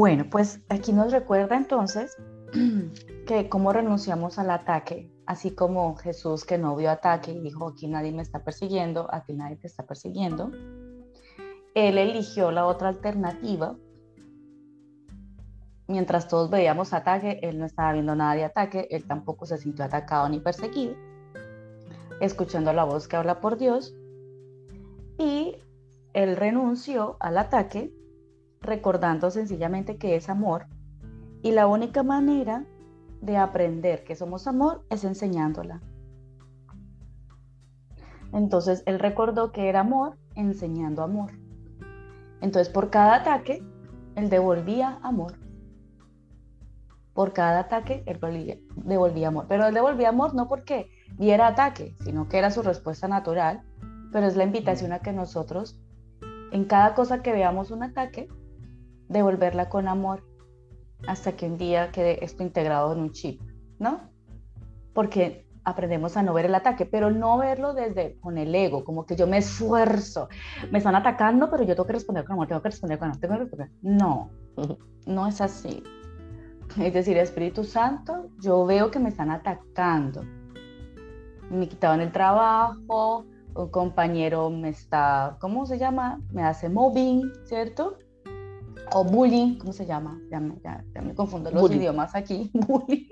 Bueno, 0.00 0.24
pues 0.30 0.62
aquí 0.70 0.94
nos 0.94 1.12
recuerda 1.12 1.58
entonces 1.58 2.16
que 3.26 3.50
cómo 3.50 3.70
renunciamos 3.70 4.38
al 4.38 4.48
ataque, 4.48 5.12
así 5.26 5.50
como 5.50 5.94
Jesús 5.96 6.46
que 6.46 6.56
no 6.56 6.74
vio 6.74 6.90
ataque 6.90 7.32
y 7.32 7.40
dijo, 7.40 7.68
aquí 7.68 7.86
nadie 7.86 8.10
me 8.10 8.22
está 8.22 8.42
persiguiendo, 8.42 9.10
aquí 9.12 9.34
nadie 9.34 9.56
te 9.56 9.66
está 9.66 9.82
persiguiendo. 9.82 10.52
Él 11.74 11.98
eligió 11.98 12.50
la 12.50 12.64
otra 12.64 12.88
alternativa. 12.88 13.76
Mientras 15.86 16.28
todos 16.28 16.48
veíamos 16.48 16.94
ataque, 16.94 17.38
él 17.42 17.58
no 17.58 17.66
estaba 17.66 17.92
viendo 17.92 18.16
nada 18.16 18.34
de 18.36 18.44
ataque, 18.44 18.88
él 18.90 19.04
tampoco 19.06 19.44
se 19.44 19.58
sintió 19.58 19.84
atacado 19.84 20.30
ni 20.30 20.40
perseguido, 20.40 20.94
escuchando 22.22 22.72
la 22.72 22.84
voz 22.84 23.06
que 23.06 23.16
habla 23.16 23.38
por 23.42 23.58
Dios. 23.58 23.94
Y 25.18 25.56
él 26.14 26.36
renunció 26.36 27.18
al 27.20 27.36
ataque 27.36 27.92
recordando 28.60 29.30
sencillamente 29.30 29.96
que 29.96 30.16
es 30.16 30.28
amor 30.28 30.66
y 31.42 31.52
la 31.52 31.66
única 31.66 32.02
manera 32.02 32.64
de 33.20 33.36
aprender 33.36 34.04
que 34.04 34.16
somos 34.16 34.46
amor 34.46 34.84
es 34.90 35.04
enseñándola. 35.04 35.80
Entonces 38.32 38.82
él 38.86 38.98
recordó 38.98 39.50
que 39.50 39.68
era 39.68 39.80
amor 39.80 40.16
enseñando 40.34 41.02
amor. 41.02 41.32
Entonces 42.40 42.72
por 42.72 42.90
cada 42.90 43.16
ataque 43.16 43.62
él 44.14 44.28
devolvía 44.28 44.98
amor. 45.02 45.34
Por 47.14 47.32
cada 47.32 47.60
ataque 47.60 48.04
él 48.06 48.20
devolvía 48.76 49.28
amor. 49.28 49.46
Pero 49.48 49.66
él 49.66 49.74
devolvía 49.74 50.10
amor 50.10 50.34
no 50.34 50.48
porque 50.48 50.90
diera 51.16 51.48
ataque, 51.48 51.96
sino 52.04 52.28
que 52.28 52.38
era 52.38 52.50
su 52.50 52.62
respuesta 52.62 53.08
natural. 53.08 53.62
Pero 54.12 54.26
es 54.26 54.36
la 54.36 54.44
invitación 54.44 54.92
a 54.92 55.00
que 55.00 55.12
nosotros, 55.12 55.80
en 56.52 56.64
cada 56.64 56.94
cosa 56.94 57.22
que 57.22 57.32
veamos 57.32 57.70
un 57.70 57.82
ataque, 57.82 58.28
devolverla 59.10 59.68
con 59.68 59.88
amor 59.88 60.22
hasta 61.06 61.32
que 61.32 61.46
un 61.46 61.58
día 61.58 61.90
quede 61.90 62.24
esto 62.24 62.42
integrado 62.42 62.92
en 62.92 63.00
un 63.00 63.12
chip, 63.12 63.42
¿no? 63.78 64.00
Porque 64.94 65.46
aprendemos 65.64 66.16
a 66.16 66.22
no 66.22 66.32
ver 66.32 66.46
el 66.46 66.54
ataque, 66.54 66.86
pero 66.86 67.10
no 67.10 67.36
verlo 67.36 67.74
desde 67.74 68.18
con 68.20 68.38
el 68.38 68.54
ego, 68.54 68.84
como 68.84 69.04
que 69.06 69.16
yo 69.16 69.26
me 69.26 69.38
esfuerzo, 69.38 70.28
me 70.70 70.78
están 70.78 70.94
atacando, 70.94 71.50
pero 71.50 71.64
yo 71.64 71.74
tengo 71.74 71.86
que 71.86 71.94
responder 71.94 72.24
con 72.24 72.34
amor, 72.34 72.48
tengo 72.48 72.62
que 72.62 72.68
responder 72.68 72.98
con 72.98 73.08
amor, 73.08 73.20
tengo 73.20 73.34
que 73.34 73.40
responder. 73.40 73.70
No, 73.82 74.30
no 75.06 75.26
es 75.26 75.40
así. 75.40 75.82
Es 76.78 76.94
decir, 76.94 77.16
Espíritu 77.16 77.64
Santo, 77.64 78.28
yo 78.40 78.64
veo 78.64 78.90
que 78.90 79.00
me 79.00 79.08
están 79.08 79.30
atacando. 79.30 80.22
Me 81.50 81.68
quitaban 81.68 82.00
el 82.00 82.12
trabajo, 82.12 83.26
un 83.54 83.68
compañero 83.70 84.50
me 84.50 84.68
está, 84.68 85.36
¿cómo 85.40 85.66
se 85.66 85.78
llama? 85.78 86.20
Me 86.30 86.44
hace 86.44 86.68
mobbing, 86.68 87.32
¿cierto? 87.44 87.98
O 88.92 89.04
bullying, 89.04 89.58
¿cómo 89.58 89.72
se 89.72 89.86
llama? 89.86 90.20
Ya 90.30 90.40
me, 90.40 90.54
ya, 90.62 90.84
me 91.02 91.14
confundo 91.14 91.50
los 91.50 91.70
idiomas 91.70 92.14
aquí. 92.14 92.50
Bullying. 92.54 93.06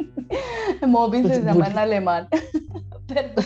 Mobbing 0.87 1.29
se 1.29 1.43
llama 1.43 1.69
en 1.69 1.79
alemán. 1.79 2.29
Perdón. 3.07 3.45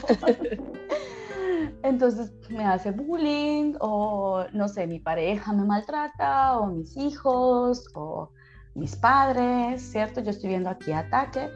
Entonces 1.83 2.33
me 2.51 2.65
hace 2.65 2.93
bullying 2.93 3.75
o 3.81 4.45
no 4.53 4.69
sé, 4.69 4.87
mi 4.87 5.01
pareja 5.01 5.53
me 5.53 5.65
maltrata 5.65 6.59
o 6.59 6.67
mis 6.67 6.97
hijos 6.97 7.89
o 7.95 8.31
mis 8.75 8.97
padres, 8.97 9.83
¿cierto? 9.83 10.21
Yo 10.21 10.31
estoy 10.31 10.51
viendo 10.51 10.71
aquí 10.71 10.93
ataque, 10.93 11.51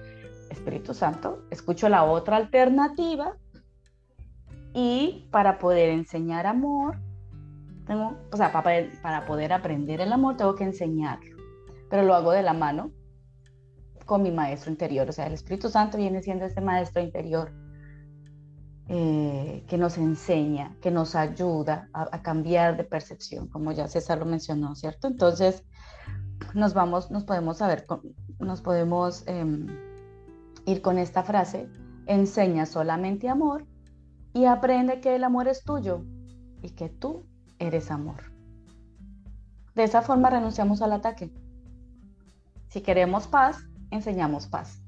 Espíritu 0.50 0.94
Santo, 0.94 1.44
escucho 1.50 1.88
la 1.88 2.04
otra 2.04 2.36
alternativa 2.36 3.36
y 4.74 5.28
para 5.30 5.58
poder 5.58 5.90
enseñar 5.90 6.46
amor 6.46 6.98
tengo, 7.86 8.16
o 8.32 8.36
sea, 8.36 8.52
para, 8.52 8.86
para 9.02 9.26
poder 9.26 9.52
aprender 9.52 10.00
el 10.00 10.12
amor 10.12 10.36
tengo 10.36 10.54
que 10.54 10.64
enseñarlo, 10.64 11.36
pero 11.88 12.02
lo 12.02 12.14
hago 12.14 12.32
de 12.32 12.42
la 12.42 12.52
mano 12.52 12.90
con 14.04 14.22
mi 14.22 14.30
maestro 14.30 14.70
interior, 14.70 15.08
o 15.08 15.12
sea, 15.12 15.26
el 15.26 15.34
Espíritu 15.34 15.68
Santo 15.68 15.98
viene 15.98 16.22
siendo 16.22 16.44
ese 16.44 16.60
maestro 16.60 17.02
interior 17.02 17.52
eh, 18.88 19.64
que 19.66 19.78
nos 19.78 19.98
enseña, 19.98 20.76
que 20.80 20.92
nos 20.92 21.16
ayuda 21.16 21.88
a, 21.92 22.22
cambiar 22.22 22.76
de 22.76 22.84
percepción, 22.84 23.48
como 23.48 23.72
ya 23.72 23.88
César 23.88 24.18
lo 24.18 24.26
mencionó, 24.26 24.76
¿cierto? 24.76 25.08
Entonces, 25.08 25.64
nos 26.54 26.72
vamos, 26.72 27.10
nos 27.10 27.24
podemos 27.24 27.58
saber, 27.58 27.84
nos 28.38 28.62
podemos 28.62 29.26
em, 29.26 29.66
ir 30.66 30.82
con 30.82 30.98
esta 30.98 31.24
frase, 31.24 31.68
enseña 32.06 32.64
solamente 32.64 33.28
amor 33.28 33.66
y 34.32 34.44
aprende 34.44 35.00
que 35.00 35.16
el 35.16 35.24
amor 35.24 35.48
es 35.48 35.64
tuyo 35.64 36.04
y 36.62 36.70
que 36.70 36.88
tú 36.88 37.26
eres 37.58 37.90
amor. 37.90 38.22
De 39.74 39.84
esa 39.84 40.02
forma 40.02 40.30
renunciamos 40.30 40.80
al 40.82 40.92
ataque. 40.92 41.30
Si 42.68 42.80
queremos 42.80 43.26
paz, 43.26 43.58
enseñamos 43.90 44.46
paz. 44.46 44.82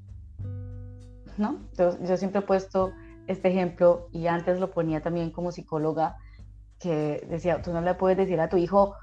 ¿No? 1.37 1.59
Yo, 1.77 2.17
siempre 2.17 2.39
he 2.39 2.43
puesto 2.43 2.91
este 3.27 3.49
ejemplo 3.49 4.09
y 4.11 4.27
antes 4.27 4.59
lo 4.59 4.71
ponía 4.71 5.01
también 5.01 5.31
como 5.31 5.51
psicóloga 5.51 6.17
que 6.79 7.25
decía, 7.29 7.61
tú 7.61 7.71
no 7.71 7.81
le 7.81 7.93
puedes 7.93 8.17
decir 8.17 8.39
a 8.39 8.49
tu 8.49 8.57
hijo 8.57 8.95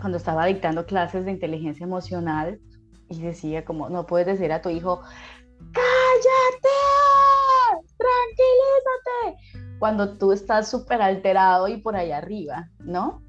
cuando 0.00 0.16
estaba 0.16 0.46
dictando 0.46 0.84
clases 0.86 1.24
de 1.24 1.30
inteligencia 1.30 1.84
emocional 1.84 2.60
y 3.08 3.20
decía 3.20 3.64
como, 3.64 3.88
no 3.88 4.06
puedes 4.06 4.26
decir 4.26 4.52
a 4.52 4.62
tu 4.62 4.70
hijo, 4.70 5.02
cuando 9.82 10.16
tú 10.16 10.30
estás 10.30 10.70
súper 10.70 11.02
alterado 11.02 11.66
y 11.66 11.76
por 11.76 11.96
allá 11.96 12.18
arriba, 12.18 12.70
¿no? 12.78 13.20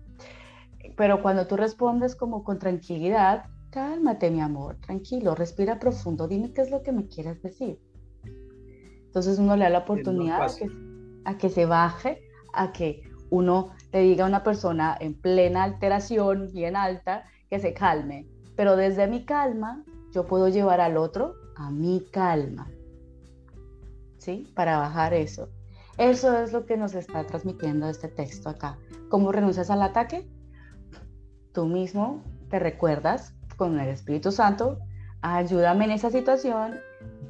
Pero 0.95 1.23
cuando 1.23 1.47
tú 1.47 1.57
respondes 1.57 2.15
como 2.15 2.43
con 2.43 2.59
tranquilidad, 2.59 3.45
cálmate 3.71 4.29
mi 4.29 4.39
amor, 4.39 4.77
tranquilo, 4.79 5.33
respira 5.33 5.79
profundo, 5.79 6.27
dime 6.27 6.53
qué 6.53 6.61
es 6.61 6.69
lo 6.69 6.83
que 6.83 6.91
me 6.91 7.07
quieres 7.07 7.41
decir. 7.41 7.79
Entonces 9.05 9.39
uno 9.39 9.55
le 9.55 9.63
da 9.63 9.71
la 9.71 9.79
oportunidad 9.79 10.47
a 11.25 11.37
que, 11.39 11.49
se 11.49 11.65
baje, 11.65 12.21
a 12.53 12.71
que 12.71 13.01
uno 13.31 13.71
le 13.91 14.01
diga 14.01 14.25
a 14.25 14.27
una 14.27 14.43
persona 14.43 14.95
en 14.99 15.19
plena 15.19 15.63
alteración, 15.63 16.51
bien 16.53 16.75
alta, 16.75 17.23
que 17.49 17.57
se 17.57 17.73
calme. 17.73 18.27
Pero 18.55 18.75
desde 18.75 19.07
mi 19.07 19.25
calma, 19.25 19.83
yo 20.11 20.27
puedo 20.27 20.49
llevar 20.49 20.81
al 20.81 20.97
otro 20.97 21.33
a 21.55 21.71
mi 21.71 22.05
calma. 22.11 22.69
¿Sí? 24.19 24.53
Para 24.53 24.77
bajar 24.77 25.15
eso. 25.15 25.49
Eso 25.97 26.37
es 26.39 26.51
lo 26.51 26.65
que 26.65 26.75
nos 26.75 26.95
está 26.95 27.23
transmitiendo 27.25 27.87
este 27.87 28.07
texto 28.07 28.49
acá. 28.49 28.77
¿Cómo 29.09 29.31
renuncias 29.31 29.69
al 29.69 29.83
ataque? 29.83 30.27
Tú 31.53 31.65
mismo 31.65 32.23
te 32.49 32.57
recuerdas 32.57 33.35
con 33.57 33.79
el 33.79 33.89
Espíritu 33.89 34.31
Santo, 34.31 34.79
ayúdame 35.21 35.85
en 35.85 35.91
esa 35.91 36.09
situación, 36.09 36.79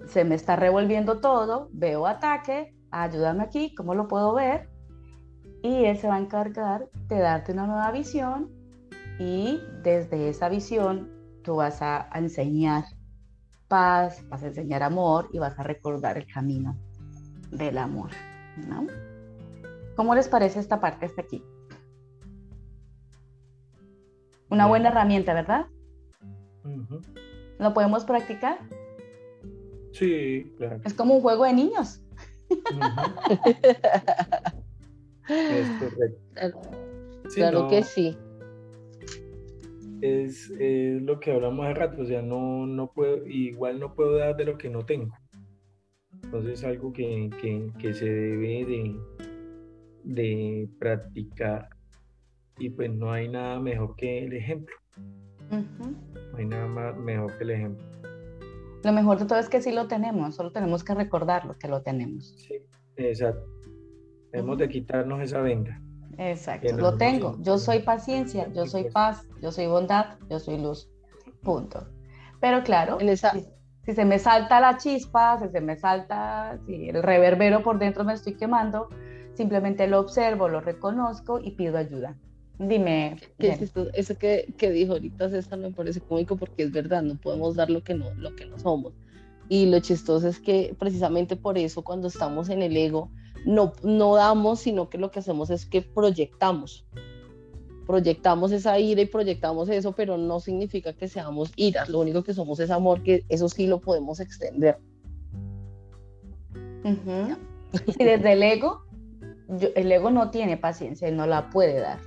se 0.08 0.24
me 0.24 0.36
está 0.36 0.56
revolviendo 0.56 1.20
todo, 1.20 1.70
veo 1.74 2.08
ataque, 2.08 2.74
ayúdame 2.92 3.44
aquí, 3.44 3.76
¿cómo 3.76 3.96
lo 3.96 4.08
puedo 4.08 4.34
ver? 4.34 4.70
Y 5.62 5.86
Él 5.86 5.98
se 5.98 6.08
va 6.08 6.16
a 6.16 6.20
encargar 6.20 6.90
de 7.08 7.20
darte 7.20 7.52
una 7.52 7.68
nueva 7.68 7.92
visión 7.92 8.50
y 9.20 9.62
desde 9.82 10.30
esa 10.30 10.50
visión 10.50 11.12
tú 11.44 11.58
vas 11.58 11.82
a, 11.82 12.10
enseñar 12.16 12.86
paz, 13.68 14.24
vas 14.30 14.44
a 14.44 14.48
enseñar 14.48 14.84
amor 14.84 15.30
y 15.34 15.40
vas 15.40 15.58
a 15.60 15.64
recordar 15.64 16.18
el 16.18 16.28
camino 16.28 16.78
del 17.52 17.78
amor. 17.78 18.10
¿No? 18.58 18.88
¿Cómo 19.96 20.16
les 20.16 20.28
parece 20.28 20.60
esta 20.60 20.80
parte 20.80 21.06
hasta 21.06 21.22
aquí? 21.22 21.44
Una 24.50 24.68
buena 24.68 24.90
herramienta, 24.90 25.34
¿verdad? 25.34 25.68
¿Lo 27.60 27.74
podemos 27.74 28.06
practicar? 28.06 28.60
Sí, 29.92 30.52
claro. 30.58 30.82
Es 30.84 30.94
como 30.94 31.16
un 31.16 31.22
juego 31.22 31.46
de 31.46 31.54
niños. 31.54 32.04
es 35.30 35.68
Claro, 37.36 37.68
que 37.68 37.84
sí. 37.84 38.18
Es, 40.02 40.50
lo 40.50 41.20
que 41.20 41.32
hablamos 41.32 41.66
hace 41.66 41.76
rato, 41.76 42.02
o 42.02 42.06
sea, 42.06 42.22
no, 42.22 42.66
no 42.68 42.92
puedo, 42.92 43.26
igual 43.26 43.80
no 43.80 43.96
puedo 43.96 44.18
dar 44.18 44.36
de 44.36 44.46
lo 44.46 44.58
que 44.58 44.70
no 44.70 44.86
tengo. 44.86 45.16
Entonces 46.24 46.60
es 46.60 46.66
algo 46.66 46.92
que, 46.94 47.30
se 47.94 48.06
debe 48.06 48.66
de, 48.66 48.96
de, 50.04 50.70
practicar 50.80 51.70
y 52.58 52.70
pues 52.70 52.92
no 52.92 53.12
hay 53.12 53.28
nada 53.28 53.60
mejor 53.60 53.96
que 53.96 54.26
el 54.26 54.34
ejemplo. 54.34 54.76
No 55.50 56.38
hay 56.38 56.46
nada 56.46 56.68
más 56.68 56.98
mejor 56.98 57.38
que 57.38 57.44
el 57.44 57.52
ejemplo. 57.52 57.86
Lo 58.84 58.92
mejor 58.92 59.20
de 59.20 59.26
todo 59.26 59.40
es 59.40 59.50
que 59.50 59.62
sí 59.62 59.72
lo 59.72 59.88
tenemos, 59.88 60.36
solo 60.36 60.52
tenemos 60.52 60.84
que 60.84 60.94
recordarlo 60.94 61.58
que 61.58 61.68
lo 61.68 61.82
tenemos. 61.82 62.36
Sí, 62.38 62.56
exacto. 62.98 63.46
Tenemos 64.32 64.58
de 64.58 64.68
quitarnos 64.68 65.22
esa 65.22 65.42
venda. 65.42 65.80
Exacto, 66.18 66.76
lo 66.78 66.98
tengo. 66.98 67.38
Yo 67.42 67.58
soy 67.58 67.80
paciencia, 67.80 68.52
yo 68.54 68.66
soy 68.66 68.90
paz, 68.90 69.28
yo 69.42 69.52
soy 69.52 69.68
bondad, 69.68 70.18
yo 70.30 70.40
soy 70.40 70.60
luz. 70.60 70.90
Punto. 71.42 71.88
Pero 72.40 72.64
claro, 72.64 72.98
si 73.86 73.94
se 73.94 74.06
me 74.06 74.20
salta 74.20 74.60
la 74.60 74.78
chispa, 74.78 75.40
si 75.40 75.50
se 75.50 75.62
me 75.62 75.76
salta, 75.76 76.58
si 76.66 76.90
el 76.90 77.04
reverbero 77.04 77.64
por 77.64 77.80
dentro 77.80 78.04
me 78.04 78.14
estoy 78.14 78.36
quemando, 78.36 78.90
simplemente 79.34 79.88
lo 79.88 80.00
observo, 80.00 80.48
lo 80.48 80.62
reconozco 80.62 81.40
y 81.40 81.52
pido 81.52 81.78
ayuda. 81.78 82.16
Dime. 82.60 83.18
eso 83.40 84.18
que, 84.18 84.54
que, 84.58 84.72
dijo 84.72 84.94
ahorita 84.94 85.30
César 85.30 85.60
me 85.60 85.72
parece 85.72 86.00
cómico 86.00 86.36
porque 86.38 86.64
es 86.64 86.72
verdad, 86.72 87.02
no 87.02 87.16
podemos 87.16 87.56
dar 87.56 87.70
lo 87.70 87.84
que 87.84 87.94
no, 87.94 88.14
lo 88.14 88.36
que 88.36 88.46
no 88.46 88.58
somos. 88.58 88.94
Y 89.50 89.66
lo 89.66 89.80
chistoso 89.80 90.28
es 90.28 90.40
que 90.40 90.76
precisamente 90.80 91.36
por 91.36 91.58
eso 91.58 91.84
cuando 91.84 92.08
estamos 92.08 92.50
en 92.50 92.62
el 92.62 92.78
ego 92.78 93.10
no, 93.46 93.74
no 93.84 94.16
damos, 94.16 94.62
sino 94.62 94.90
que 94.90 94.98
lo 94.98 95.12
que 95.12 95.20
hacemos 95.20 95.50
es 95.50 95.66
que 95.66 95.82
proyectamos. 95.82 96.86
Proyectamos 97.86 98.52
esa 98.52 98.80
ira 98.80 99.02
y 99.02 99.06
proyectamos 99.06 99.70
eso, 99.70 99.92
pero 99.92 100.18
no 100.18 100.40
significa 100.40 100.94
que 100.94 101.08
seamos 101.08 101.52
ira. 101.56 101.86
Lo 101.88 102.00
único 102.00 102.24
que 102.24 102.34
somos 102.34 102.60
es 102.60 102.72
amor, 102.72 103.04
que 103.04 103.24
eso 103.30 103.50
sí 103.50 103.68
lo 103.68 103.80
podemos 103.80 104.20
extender. 104.20 104.78
Y 108.00 108.04
desde 108.04 108.34
el 108.34 108.44
ego, 108.44 108.84
el 109.76 109.92
ego 109.92 110.12
no 110.12 110.30
tiene 110.32 110.58
paciencia, 110.58 111.10
no 111.12 111.28
la 111.28 111.50
puede 111.50 111.80
dar 111.80 112.00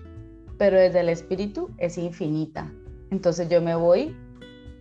pero 0.58 0.78
desde 0.78 1.00
el 1.00 1.08
espíritu 1.08 1.70
es 1.79 1.99
infinita. 1.99 2.72
Entonces 3.11 3.49
yo 3.49 3.61
me 3.61 3.75
voy, 3.75 4.17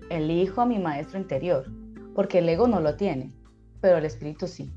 elijo 0.10 0.62
a 0.62 0.66
mi 0.66 0.80
maestro 0.80 1.20
interior, 1.20 1.66
porque 2.14 2.40
el 2.40 2.50
ego 2.50 2.68
no 2.68 2.80
lo 2.80 2.96
tiene, 2.96 3.34
pero 3.82 3.98
el 3.98 4.06
espíritu 4.06 4.48
sí. 4.48 4.74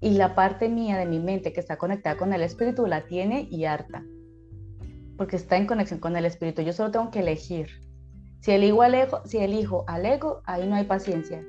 Y 0.00 0.10
la 0.10 0.34
parte 0.34 0.68
mía 0.68 0.98
de 0.98 1.06
mi 1.06 1.18
mente 1.18 1.52
que 1.52 1.60
está 1.60 1.76
conectada 1.78 2.16
con 2.16 2.32
el 2.32 2.42
espíritu 2.42 2.86
la 2.86 3.06
tiene 3.06 3.46
y 3.50 3.64
harta, 3.64 4.04
porque 5.22 5.36
está 5.36 5.56
en 5.56 5.68
conexión 5.68 6.00
con 6.00 6.16
el 6.16 6.24
espíritu. 6.24 6.62
Yo 6.62 6.72
solo 6.72 6.90
tengo 6.90 7.12
que 7.12 7.20
elegir. 7.20 7.68
Si 8.40 8.50
elijo 8.50 8.82
al 8.82 8.92
ego, 8.96 9.22
si 9.24 9.38
elijo 9.38 9.84
al 9.86 10.04
ego, 10.04 10.42
ahí 10.46 10.66
no 10.66 10.74
hay 10.74 10.82
paciencia. 10.82 11.46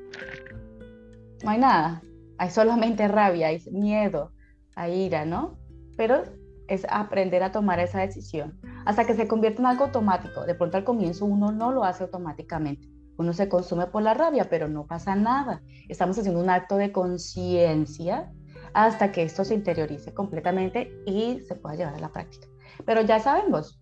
No 1.44 1.50
hay 1.50 1.58
nada. 1.58 2.04
Hay 2.38 2.52
solamente 2.52 3.08
rabia, 3.08 3.48
hay 3.48 3.64
miedo, 3.72 4.32
hay 4.76 5.06
ira, 5.06 5.26
¿no? 5.26 5.58
Pero 5.98 6.22
es 6.68 6.86
aprender 6.88 7.42
a 7.42 7.52
tomar 7.52 7.80
esa 7.80 8.02
decisión 8.02 8.60
hasta 8.86 9.06
que 9.06 9.16
se 9.16 9.28
convierte 9.28 9.62
en 9.62 9.66
algo 9.66 9.86
automático. 9.86 10.46
De 10.46 10.54
pronto 10.54 10.78
al 10.78 10.84
comienzo 10.84 11.26
uno 11.26 11.52
no 11.52 11.72
lo 11.72 11.84
hace 11.84 12.04
automáticamente. 12.04 12.88
Uno 13.18 13.34
se 13.34 13.50
consume 13.50 13.88
por 13.88 14.04
la 14.04 14.14
rabia, 14.14 14.52
pero 14.52 14.68
no 14.68 14.86
pasa 14.86 15.16
nada. 15.16 15.64
Estamos 15.90 16.16
haciendo 16.20 16.40
un 16.40 16.52
acto 16.52 16.78
de 16.78 16.92
conciencia 16.92 18.32
hasta 18.76 19.12
que 19.12 19.24
esto 19.24 19.44
se 19.44 19.56
interiorice 19.56 20.14
completamente 20.14 20.92
y 21.08 21.40
se 21.48 21.56
pueda 21.56 21.76
llevar 21.76 21.96
a 21.96 22.00
la 22.00 22.12
práctica. 22.12 22.53
Pero 22.86 23.02
ya 23.02 23.20
sabemos, 23.20 23.82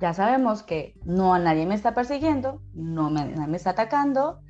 ya 0.00 0.14
sabemos 0.14 0.62
que 0.62 0.94
no 1.04 1.34
a 1.34 1.38
nadie 1.38 1.66
me 1.66 1.74
está 1.74 1.94
persiguiendo, 1.94 2.62
no 2.74 3.10
me, 3.10 3.26
nadie 3.26 3.48
me 3.48 3.56
está 3.56 3.70
atacando. 3.70 4.40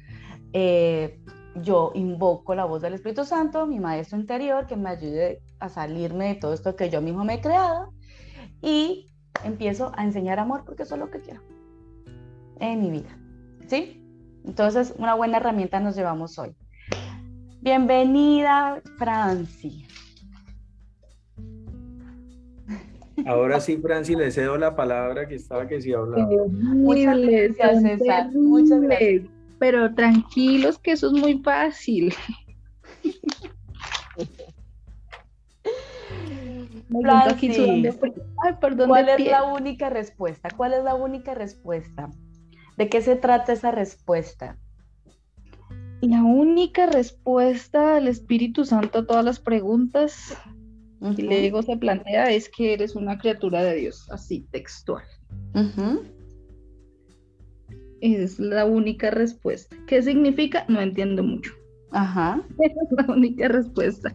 Eh, 0.53 1.21
yo 1.57 1.93
invoco 1.95 2.55
la 2.55 2.65
voz 2.65 2.83
del 2.83 2.95
Espíritu 2.95 3.25
Santo, 3.25 3.67
mi 3.67 3.81
maestro 3.81 4.19
interior, 4.19 4.67
que 4.67 4.77
me 4.77 4.91
ayude 4.91 5.43
a 5.59 5.69
salirme 5.69 6.29
de 6.29 6.35
todo 6.37 6.53
esto 6.53 6.77
que 6.77 6.91
yo 6.91 7.01
mismo 7.01 7.25
me 7.25 7.35
he 7.35 7.41
creado 7.41 7.93
y 8.61 9.11
empiezo 9.45 9.93
a 9.97 10.05
enseñar 10.05 10.39
amor 10.39 10.65
porque 10.65 10.83
eso 10.83 10.95
es 10.95 11.01
lo 11.01 11.11
que 11.11 11.21
quiero 11.21 11.43
en 12.61 12.81
mi 12.81 12.91
vida. 12.91 13.19
¿Sí? 13.67 14.05
Entonces, 14.45 14.95
una 14.99 15.15
buena 15.15 15.39
herramienta 15.39 15.81
nos 15.81 15.97
llevamos 15.97 16.39
hoy. 16.39 16.57
Bienvenida, 17.61 18.81
Franci. 18.99 19.87
Ahora 23.29 23.61
sí, 23.61 23.77
Franci, 23.77 24.15
le 24.15 24.31
cedo 24.31 24.57
la 24.57 24.75
palabra 24.75 25.29
que 25.29 25.35
estaba 25.35 25.69
que 25.69 25.83
sí 25.83 25.93
hablaba. 25.93 26.27
Muchas 26.49 27.19
gracias, 27.19 27.83
César. 27.83 28.33
Muchas 28.33 28.81
gracias. 28.81 29.25
Pero 29.59 29.95
tranquilos 29.95 30.79
que 30.79 30.93
eso 30.93 31.09
es 31.09 31.13
muy 31.13 31.39
fácil. 31.43 32.15
¿Cuál 36.91 37.39
es 39.11 39.27
la 39.27 39.45
única 39.45 39.91
respuesta? 39.91 40.49
¿Cuál 40.57 40.73
es 40.73 40.85
la 40.85 40.95
única 40.95 41.35
respuesta? 41.35 42.09
¿De 42.79 42.89
qué 42.89 43.03
se 43.03 43.17
trata 43.17 43.53
esa 43.53 43.73
respuesta? 43.73 44.57
La 46.01 46.23
única 46.23 46.87
respuesta 46.87 47.97
del 47.97 48.09
Espíritu 48.09 48.65
Santo 48.65 49.01
a 49.01 49.07
todas 49.07 49.25
las 49.25 49.39
preguntas 49.39 50.35
que 51.17 51.23
le 51.23 51.41
digo 51.41 51.63
se 51.63 51.77
plantea 51.77 52.31
es 52.33 52.49
que 52.49 52.73
eres 52.73 52.95
una 52.95 53.19
criatura 53.19 53.63
de 53.63 53.77
Dios, 53.77 54.11
así 54.11 54.47
textual. 54.51 55.05
Es 58.01 58.39
la 58.39 58.65
única 58.65 59.11
respuesta. 59.11 59.77
¿Qué 59.87 60.03
significa? 60.03 60.65
No 60.69 60.81
entiendo 60.81 61.23
mucho. 61.23 61.53
Ajá. 61.91 62.43
es 62.59 63.07
la 63.07 63.13
única 63.13 63.49
respuesta. 63.49 64.15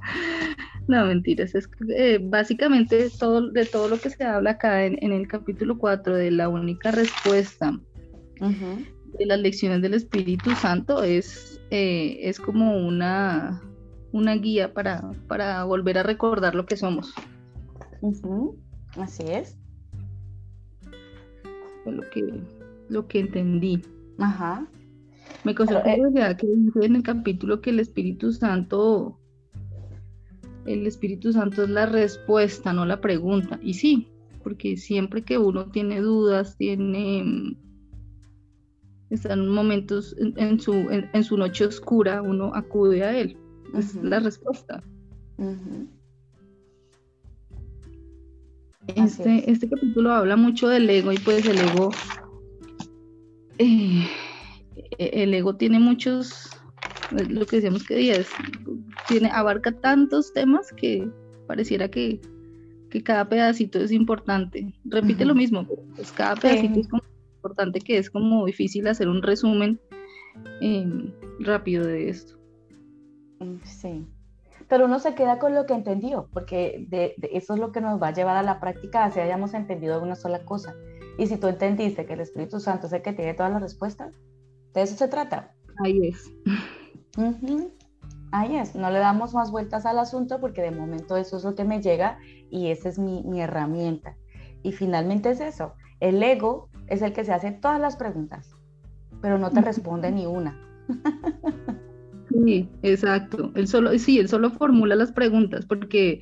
No, 0.87 1.05
mentiras. 1.05 1.55
Es 1.55 1.69
eh, 1.95 2.19
básicamente 2.21 3.09
todo, 3.17 3.49
de 3.51 3.65
todo 3.65 3.87
lo 3.87 3.97
que 3.99 4.09
se 4.09 4.23
habla 4.23 4.51
acá 4.51 4.85
en, 4.85 4.97
el 5.01 5.27
capítulo 5.27 5.77
4 5.77 6.15
de 6.15 6.31
la 6.31 6.49
única 6.49 6.91
respuesta 6.91 7.79
de 9.17 9.25
las 9.25 9.39
lecciones 9.39 9.81
del 9.81 9.93
Espíritu 9.93 10.53
Santo 10.55 11.03
es, 11.03 11.61
eh, 11.71 12.19
es 12.21 12.39
como 12.39 12.77
una, 12.77 13.61
una 14.13 14.35
guía 14.35 14.73
para, 14.73 15.11
para 15.27 15.65
volver 15.65 15.97
a 15.97 16.03
recordar 16.03 16.55
lo 16.55 16.65
que 16.65 16.77
somos. 16.77 17.13
Así 18.95 19.23
es. 19.23 19.57
Lo 21.85 22.09
que, 22.09 22.41
lo 22.87 23.07
que 23.07 23.19
entendí. 23.19 23.81
Ajá. 24.19 24.65
Me 25.43 25.53
causó 25.55 25.79
eh, 25.79 26.37
que 26.37 26.47
dice 26.47 26.85
en 26.85 26.95
el 26.95 27.03
capítulo 27.03 27.59
que 27.59 27.71
el 27.71 27.79
Espíritu 27.79 28.31
Santo, 28.31 29.19
el 30.65 30.87
Espíritu 30.87 31.33
Santo 31.33 31.63
es 31.63 31.69
la 31.69 31.87
respuesta, 31.87 32.71
no 32.71 32.85
la 32.85 33.01
pregunta. 33.01 33.59
Y 33.61 33.73
sí, 33.73 34.07
porque 34.43 34.77
siempre 34.77 35.23
que 35.23 35.37
uno 35.37 35.65
tiene 35.65 35.99
dudas, 35.99 36.55
tiene 36.55 37.57
está 39.09 39.33
en 39.33 39.47
momentos 39.47 40.15
en, 40.17 40.59
su, 40.59 40.73
en, 40.73 41.23
su 41.23 41.37
noche 41.37 41.65
oscura, 41.65 42.21
uno 42.21 42.51
acude 42.53 43.03
a 43.03 43.17
él. 43.17 43.37
Es 43.73 43.95
la 43.95 44.19
respuesta. 44.19 44.83
este, 48.95 49.49
este 49.49 49.69
capítulo 49.69 50.11
habla 50.11 50.35
mucho 50.35 50.67
del 50.67 50.89
ego 50.89 51.11
y 51.11 51.17
pues 51.17 51.45
el 51.45 51.59
ego 51.59 51.89
eh, 53.57 54.07
e-, 54.97 55.23
el 55.23 55.33
ego 55.33 55.55
tiene 55.55 55.79
muchos, 55.79 56.49
lo 57.11 57.45
que 57.45 57.57
decíamos 57.57 57.83
que 57.83 57.95
días, 57.95 58.27
tiene, 59.07 59.29
abarca 59.31 59.71
tantos 59.71 60.33
temas 60.33 60.71
que 60.73 61.09
pareciera 61.47 61.89
que, 61.89 62.19
cada 63.03 63.27
pedacito 63.27 63.79
es 63.79 63.91
importante. 63.91 64.71
Repite 64.85 65.25
lo 65.25 65.33
mismo, 65.33 65.67
pues 65.95 66.11
cada 66.11 66.35
pedacito 66.35 66.79
es 66.79 66.87
importante 67.37 67.79
que 67.79 67.97
es 67.97 68.07
como 68.07 68.45
difícil 68.45 68.87
hacer 68.87 69.09
un 69.09 69.23
resumen 69.23 69.79
em, 70.61 71.11
rápido 71.39 71.87
de 71.87 72.09
esto. 72.09 72.42
Sí, 73.63 74.07
pero 74.67 74.85
uno 74.85 74.99
se 74.99 75.15
queda 75.15 75.39
con 75.39 75.53
lo 75.53 75.65
que 75.65 75.73
entendió, 75.73 76.29
porque 76.33 76.85
de, 76.89 77.15
eso 77.31 77.53
es 77.53 77.59
lo 77.59 77.71
que 77.71 77.81
nos 77.81 78.01
va 78.01 78.07
a 78.07 78.13
llevar 78.13 78.37
a 78.37 78.43
la 78.43 78.59
práctica, 78.59 79.09
si 79.11 79.19
hayamos 79.19 79.53
entendido 79.53 80.01
una 80.01 80.15
sola 80.15 80.45
cosa. 80.45 80.75
Y 81.17 81.27
si 81.27 81.37
tú 81.37 81.47
entendiste 81.47 82.05
que 82.05 82.13
el 82.13 82.21
Espíritu 82.21 82.59
Santo 82.59 82.87
es 82.87 82.93
el 82.93 83.01
que 83.01 83.13
tiene 83.13 83.33
todas 83.33 83.51
las 83.51 83.61
respuestas, 83.61 84.15
de 84.73 84.81
eso 84.81 84.95
se 84.95 85.07
trata. 85.07 85.53
Ahí 85.83 86.07
es. 86.07 86.31
Ahí 88.31 88.55
es, 88.55 88.73
no 88.73 88.89
le 88.89 88.97
damos 88.97 89.35
más 89.35 89.51
vueltas 89.51 89.85
al 89.85 89.99
asunto 89.99 90.39
porque 90.39 90.63
de 90.63 90.71
momento 90.71 91.17
eso 91.17 91.37
es 91.37 91.43
lo 91.43 91.53
que 91.53 91.65
me 91.65 91.81
llega 91.81 92.17
y 92.49 92.71
esa 92.71 92.89
es 92.89 92.97
mi, 92.97 93.39
herramienta. 93.39 94.17
Y 94.63 94.71
finalmente 94.71 95.29
es 95.29 95.39
eso, 95.39 95.73
el 95.99 96.23
ego 96.23 96.69
es 96.87 97.03
el 97.03 97.13
que 97.13 97.25
se 97.25 97.33
hace 97.33 97.51
todas 97.51 97.79
las 97.79 97.95
preguntas, 97.95 98.55
pero 99.21 99.37
no 99.37 99.51
te 99.51 99.61
responde 99.61 100.11
ni 100.11 100.25
una. 100.25 100.59
Sí, 102.33 102.69
exacto. 102.81 103.51
Él 103.55 103.67
solo, 103.67 103.97
sí, 103.99 104.19
él 104.19 104.27
solo 104.27 104.49
formula 104.49 104.95
las 104.95 105.11
preguntas 105.11 105.65
porque 105.65 106.21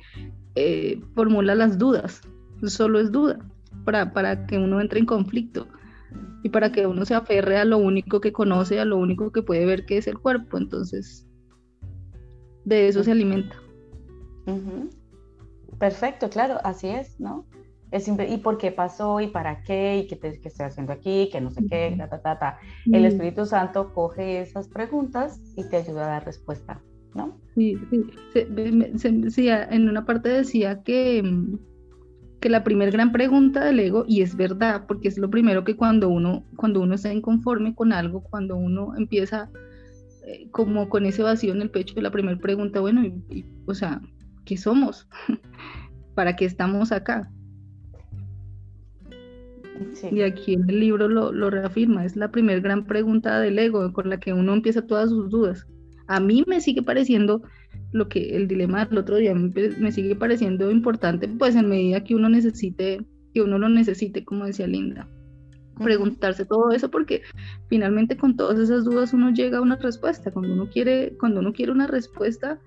eh, 0.54 1.00
formula 1.14 1.54
las 1.54 1.78
dudas. 1.78 2.20
Solo 2.66 3.00
es 3.00 3.10
duda 3.10 3.38
para, 3.84 4.12
para 4.12 4.46
que 4.46 4.58
uno 4.58 4.80
entre 4.80 5.00
en 5.00 5.06
conflicto 5.06 5.66
y 6.42 6.50
para 6.50 6.70
que 6.70 6.86
uno 6.86 7.04
se 7.04 7.14
aferre 7.14 7.56
a 7.56 7.64
lo 7.64 7.78
único 7.78 8.20
que 8.20 8.32
conoce, 8.32 8.78
a 8.78 8.84
lo 8.84 8.96
único 8.98 9.32
que 9.32 9.42
puede 9.42 9.64
ver 9.64 9.86
que 9.86 9.98
es 9.98 10.06
el 10.06 10.18
cuerpo. 10.18 10.58
Entonces, 10.58 11.26
de 12.64 12.88
eso 12.88 13.02
se 13.02 13.12
alimenta. 13.12 13.56
Perfecto, 15.78 16.28
claro, 16.28 16.58
así 16.62 16.88
es, 16.88 17.18
¿no? 17.18 17.46
Es 17.92 18.08
¿Y 18.08 18.38
por 18.38 18.58
qué 18.58 18.72
pasó? 18.72 19.20
¿Y 19.20 19.28
para 19.28 19.62
qué? 19.62 19.98
¿Y 19.98 20.06
qué, 20.06 20.18
estoy 20.28 20.66
haciendo 20.66 20.92
aquí? 20.92 21.28
¿Qué 21.30 21.40
no 21.40 21.50
sé 21.50 21.64
qué? 21.68 21.94
Ta, 21.96 22.08
ta, 22.08 22.38
ta, 22.38 22.58
El 22.90 23.04
Espíritu 23.04 23.44
Santo 23.44 23.92
coge 23.92 24.40
esas 24.40 24.66
preguntas 24.68 25.38
y 25.56 25.68
te 25.68 25.76
ayuda 25.76 26.06
a 26.06 26.08
dar 26.08 26.24
respuesta, 26.24 26.80
¿no? 27.14 27.38
Sí, 27.54 27.78
sí. 28.32 29.48
en 29.48 29.88
una 29.88 30.06
parte 30.06 30.30
decía 30.30 30.82
que 30.82 31.22
mm, 31.22 31.58
que 32.42 32.50
la 32.50 32.64
primera 32.64 32.90
gran 32.90 33.12
pregunta 33.12 33.64
del 33.64 33.78
ego, 33.78 34.04
y 34.06 34.20
es 34.20 34.36
verdad, 34.36 34.84
porque 34.86 35.08
es 35.08 35.16
lo 35.16 35.30
primero 35.30 35.64
que 35.64 35.76
cuando 35.76 36.08
uno, 36.08 36.44
cuando 36.56 36.80
uno 36.80 36.96
está 36.96 37.12
inconforme 37.12 37.74
con 37.74 37.92
algo, 37.92 38.22
cuando 38.24 38.56
uno 38.56 38.94
empieza 38.96 39.48
eh, 40.26 40.48
como 40.50 40.88
con 40.88 41.06
ese 41.06 41.22
vacío 41.22 41.52
en 41.52 41.62
el 41.62 41.70
pecho, 41.70 41.98
la 42.00 42.10
primera 42.10 42.38
pregunta, 42.38 42.80
bueno, 42.80 43.02
o 43.66 43.74
sea, 43.74 44.02
¿qué 44.44 44.56
somos? 44.56 45.08
¿Para 46.14 46.34
qué 46.34 46.44
estamos 46.44 46.90
acá? 46.90 47.30
Y 50.10 50.22
aquí 50.22 50.54
en 50.54 50.68
el 50.68 50.80
libro 50.80 51.08
lo, 51.08 51.32
lo, 51.32 51.50
reafirma, 51.50 52.04
es 52.04 52.16
la 52.16 52.30
primera 52.30 52.60
gran 52.60 52.86
pregunta 52.86 53.40
del 53.40 53.58
ego 53.58 53.92
con 53.92 54.08
la 54.08 54.18
que 54.18 54.32
uno 54.32 54.52
empieza 54.54 54.86
todas 54.86 55.10
sus 55.10 55.30
dudas. 55.30 55.66
A 56.06 56.20
mí 56.20 56.44
me 56.46 56.60
sigue 56.60 56.82
pareciendo 56.82 57.42
lo 57.92 58.08
que 58.08 58.36
el 58.36 58.48
dilema 58.48 58.84
del 58.84 58.98
otro 58.98 59.16
día 59.16 59.34
me, 59.34 59.92
sigue 59.92 60.16
pareciendo 60.16 60.70
importante, 60.70 61.28
pues 61.28 61.54
en 61.54 61.68
medida 61.68 62.02
que 62.02 62.14
uno 62.14 62.28
necesite, 62.28 63.04
que 63.34 63.42
uno 63.42 63.58
lo 63.58 63.68
necesite, 63.68 64.24
como 64.24 64.46
decía 64.46 64.66
Linda, 64.66 65.08
preguntarse 65.78 66.44
todo 66.44 66.70
eso 66.72 66.90
porque 66.90 67.22
finalmente 67.68 68.16
con 68.16 68.36
todas 68.36 68.58
esas 68.58 68.84
dudas 68.84 69.12
uno 69.12 69.30
llega 69.30 69.58
a 69.58 69.62
una 69.62 69.76
respuesta. 69.76 70.30
Cuando 70.30 70.54
uno 70.54 70.68
quiere, 70.68 71.16
cuando 71.18 71.40
uno 71.40 71.52
quiere 71.52 71.72
una 71.72 71.86
respuesta, 71.86 72.58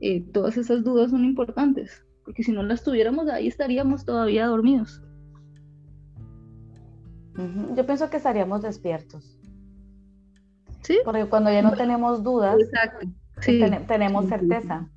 eh, 0.00 0.24
todas 0.32 0.56
esas 0.58 0.84
dudas 0.84 1.10
son 1.10 1.24
importantes, 1.24 2.04
porque 2.24 2.42
si 2.42 2.52
no 2.52 2.62
las 2.62 2.84
tuviéramos 2.84 3.28
ahí 3.28 3.46
estaríamos 3.46 4.04
todavía 4.04 4.46
dormidos. 4.46 5.02
Yo 7.74 7.84
pienso 7.84 8.08
que 8.08 8.16
estaríamos 8.16 8.62
despiertos. 8.62 9.38
Sí. 10.82 10.98
Porque 11.04 11.26
cuando 11.26 11.50
ya 11.50 11.62
no 11.62 11.72
tenemos 11.72 12.22
dudas, 12.22 12.56
tenemos 13.86 14.26
certeza. 14.26 14.88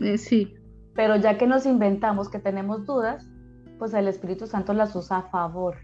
Eh, 0.00 0.18
sí. 0.18 0.54
Pero 0.94 1.16
ya 1.16 1.36
que 1.38 1.46
nos 1.46 1.66
inventamos 1.66 2.28
que 2.28 2.38
tenemos 2.38 2.86
dudas, 2.86 3.26
pues 3.78 3.94
el 3.94 4.06
Espíritu 4.06 4.46
Santo 4.46 4.74
las 4.74 4.94
usa 4.94 5.18
a 5.18 5.22
favor. 5.22 5.76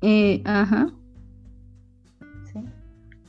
Eh, 0.00 0.42
ajá. 0.46 0.92
Sí. 2.52 2.64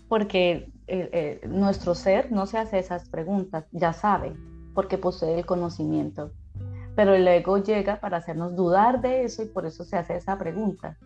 Porque 0.08 0.72
eh, 0.88 1.42
nuestro 1.50 1.96
ser 1.96 2.32
no 2.32 2.46
se 2.46 2.58
hace 2.60 2.80
esas 2.80 3.10
preguntas, 3.10 3.66
ya 3.72 3.92
sabe, 3.92 4.34
porque 4.74 4.98
posee 4.98 5.40
el 5.40 5.46
conocimiento. 5.46 6.32
Pero 6.96 7.14
el 7.14 7.28
ego 7.28 7.58
llega 7.58 8.00
para 8.00 8.18
hacernos 8.18 8.56
dudar 8.56 9.02
de 9.02 9.26
eso 9.26 9.44
y 9.44 9.48
por 9.48 9.66
eso 9.66 9.84
se 9.84 9.98
hace 9.98 10.16
esa 10.16 10.38
pregunta. 10.38 10.98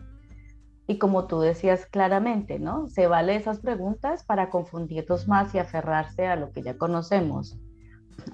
Y 0.86 0.98
como 0.98 1.26
tú 1.26 1.40
decías 1.40 1.86
claramente, 1.86 2.58
¿no? 2.58 2.88
Se 2.88 3.06
vale 3.06 3.36
esas 3.36 3.60
preguntas 3.60 4.24
para 4.24 4.50
confundirnos 4.50 5.28
más 5.28 5.54
y 5.54 5.58
aferrarse 5.58 6.26
a 6.26 6.36
lo 6.36 6.50
que 6.50 6.62
ya 6.62 6.76
conocemos, 6.76 7.58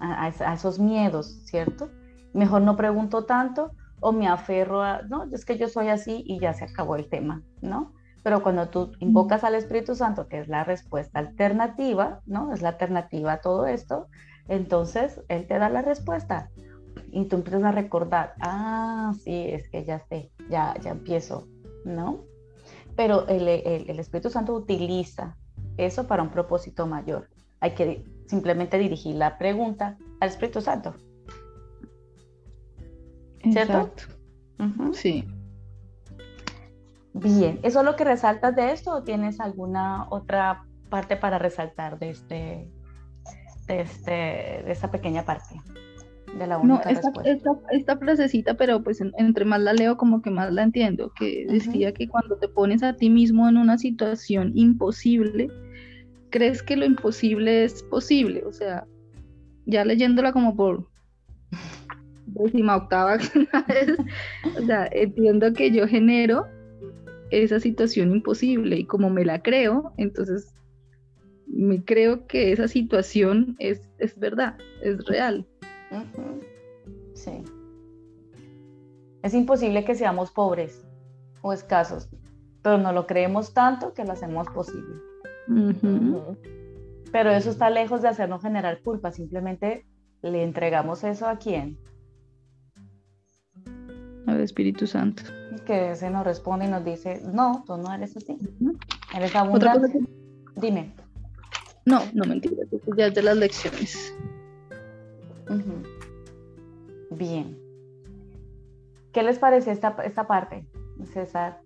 a, 0.00 0.28
esos 0.28 0.78
miedos, 0.78 1.42
¿cierto? 1.44 1.90
Mejor 2.32 2.62
no 2.62 2.76
pregunto 2.76 3.24
tanto 3.24 3.72
o 4.00 4.12
me 4.12 4.28
aferro 4.28 4.82
a, 4.82 5.02
no, 5.02 5.24
es 5.32 5.44
que 5.44 5.58
yo 5.58 5.68
soy 5.68 5.88
así 5.88 6.22
y 6.26 6.38
ya 6.38 6.52
se 6.52 6.64
acabó 6.64 6.96
el 6.96 7.08
tema, 7.08 7.42
¿no? 7.60 7.92
Pero 8.22 8.42
cuando 8.42 8.68
tú 8.68 8.92
invocas 8.98 9.44
al 9.44 9.54
Espíritu 9.54 9.94
Santo, 9.94 10.26
que 10.26 10.40
es 10.40 10.48
la 10.48 10.64
respuesta 10.64 11.20
alternativa, 11.20 12.20
¿no? 12.26 12.52
Es 12.52 12.60
la 12.60 12.70
alternativa 12.70 13.34
a 13.34 13.40
todo 13.40 13.66
esto, 13.66 14.08
entonces 14.48 15.22
Él 15.28 15.46
te 15.46 15.58
da 15.58 15.68
la 15.68 15.82
respuesta. 15.82 16.50
Y 17.12 17.26
tú 17.26 17.36
empiezas 17.36 17.62
a 17.62 17.72
recordar, 17.72 18.34
ah, 18.40 19.12
sí, 19.22 19.46
es 19.48 19.68
que 19.70 19.84
ya 19.84 20.00
sé, 20.00 20.32
ya, 20.50 20.74
ya 20.82 20.90
empiezo, 20.90 21.46
¿no? 21.84 22.24
Pero 22.96 23.26
el, 23.28 23.48
Espíritu 24.00 24.30
Santo 24.30 24.54
utiliza 24.54 25.36
eso 25.76 26.06
para 26.06 26.22
un 26.22 26.30
propósito 26.30 26.86
mayor. 26.86 27.28
Hay 27.60 27.74
que 27.74 28.04
simplemente 28.26 28.78
dirigir 28.78 29.16
la 29.16 29.38
pregunta 29.38 29.98
al 30.20 30.30
Espíritu 30.30 30.60
Santo. 30.60 30.94
¿Cierto? 33.42 33.92
Sí. 34.92 35.28
Bien, 37.12 37.60
¿eso 37.62 37.80
es 37.80 37.84
lo 37.84 37.96
que 37.96 38.04
resaltas 38.04 38.56
de 38.56 38.72
esto 38.72 38.92
o 38.92 39.02
tienes 39.02 39.40
alguna 39.40 40.06
otra 40.10 40.64
parte 40.90 41.16
para 41.16 41.38
resaltar 41.38 41.98
de, 41.98 42.10
este, 42.10 42.70
de, 43.66 43.80
este, 43.80 44.10
de 44.10 44.72
esta 44.72 44.90
pequeña 44.90 45.24
parte? 45.24 45.60
No, 46.62 46.80
esta, 46.88 47.12
esta, 47.70 47.96
frasecita, 47.96 48.54
pero 48.54 48.82
pues 48.82 49.00
entre 49.00 49.44
más 49.44 49.60
la 49.60 49.72
leo 49.72 49.96
como 49.96 50.22
que 50.22 50.30
más 50.30 50.52
la 50.52 50.62
entiendo, 50.62 51.12
que 51.18 51.46
decía 51.48 51.92
que 51.92 52.08
cuando 52.08 52.36
te 52.36 52.48
pones 52.48 52.82
a 52.82 52.94
ti 52.94 53.10
mismo 53.10 53.48
en 53.48 53.56
una 53.56 53.78
situación 53.78 54.52
imposible, 54.54 55.48
crees 56.30 56.62
que 56.62 56.76
lo 56.76 56.84
imposible 56.84 57.64
es 57.64 57.82
posible, 57.84 58.44
o 58.44 58.52
sea, 58.52 58.86
ya 59.64 59.84
leyéndola 59.84 60.32
como 60.32 60.54
por 60.56 60.88
décima 62.26 62.76
octava, 62.76 63.16
o 64.58 64.66
sea, 64.66 64.88
entiendo 64.92 65.52
que 65.52 65.70
yo 65.70 65.86
genero 65.86 66.46
esa 67.30 67.60
situación 67.60 68.12
imposible 68.12 68.76
y 68.76 68.84
como 68.84 69.10
me 69.10 69.24
la 69.24 69.42
creo, 69.42 69.92
entonces 69.96 70.54
me 71.46 71.82
creo 71.84 72.26
que 72.26 72.52
esa 72.52 72.68
situación 72.68 73.56
es, 73.58 73.88
es 73.98 74.18
verdad, 74.18 74.56
es 74.82 75.04
real. 75.06 75.46
Sí. 77.14 77.44
Es 79.22 79.34
imposible 79.34 79.84
que 79.84 79.94
seamos 79.94 80.30
pobres 80.30 80.84
o 81.42 81.52
escasos, 81.52 82.08
pero 82.62 82.78
no 82.78 82.92
lo 82.92 83.06
creemos 83.06 83.54
tanto 83.54 83.92
que 83.92 84.04
lo 84.04 84.12
hacemos 84.12 84.48
posible. 84.48 84.94
Pero 87.12 87.30
eso 87.30 87.50
está 87.50 87.70
lejos 87.70 88.02
de 88.02 88.08
hacernos 88.08 88.42
generar 88.42 88.82
culpa, 88.82 89.12
simplemente 89.12 89.86
le 90.22 90.42
entregamos 90.42 91.04
eso 91.04 91.26
a 91.28 91.36
quién? 91.36 91.78
Al 94.26 94.40
Espíritu 94.40 94.86
Santo. 94.86 95.22
Que 95.64 95.94
se 95.94 96.10
nos 96.10 96.24
responde 96.24 96.66
y 96.66 96.68
nos 96.68 96.84
dice, 96.84 97.22
no, 97.32 97.64
tú 97.66 97.76
no 97.76 97.92
eres 97.92 98.16
así. 98.16 98.36
Eres 99.14 99.34
abundante. 99.34 100.00
Dime. 100.56 100.92
No, 101.84 102.02
no 102.12 102.24
mentira, 102.24 102.64
ya 102.96 103.06
es 103.06 103.14
de 103.14 103.22
las 103.22 103.36
lecciones. 103.36 104.12
Bien. 107.10 107.58
¿Qué 109.12 109.22
les 109.22 109.38
parece 109.38 109.70
esta, 109.70 109.96
esta 110.04 110.26
parte, 110.26 110.66
César 111.12 111.60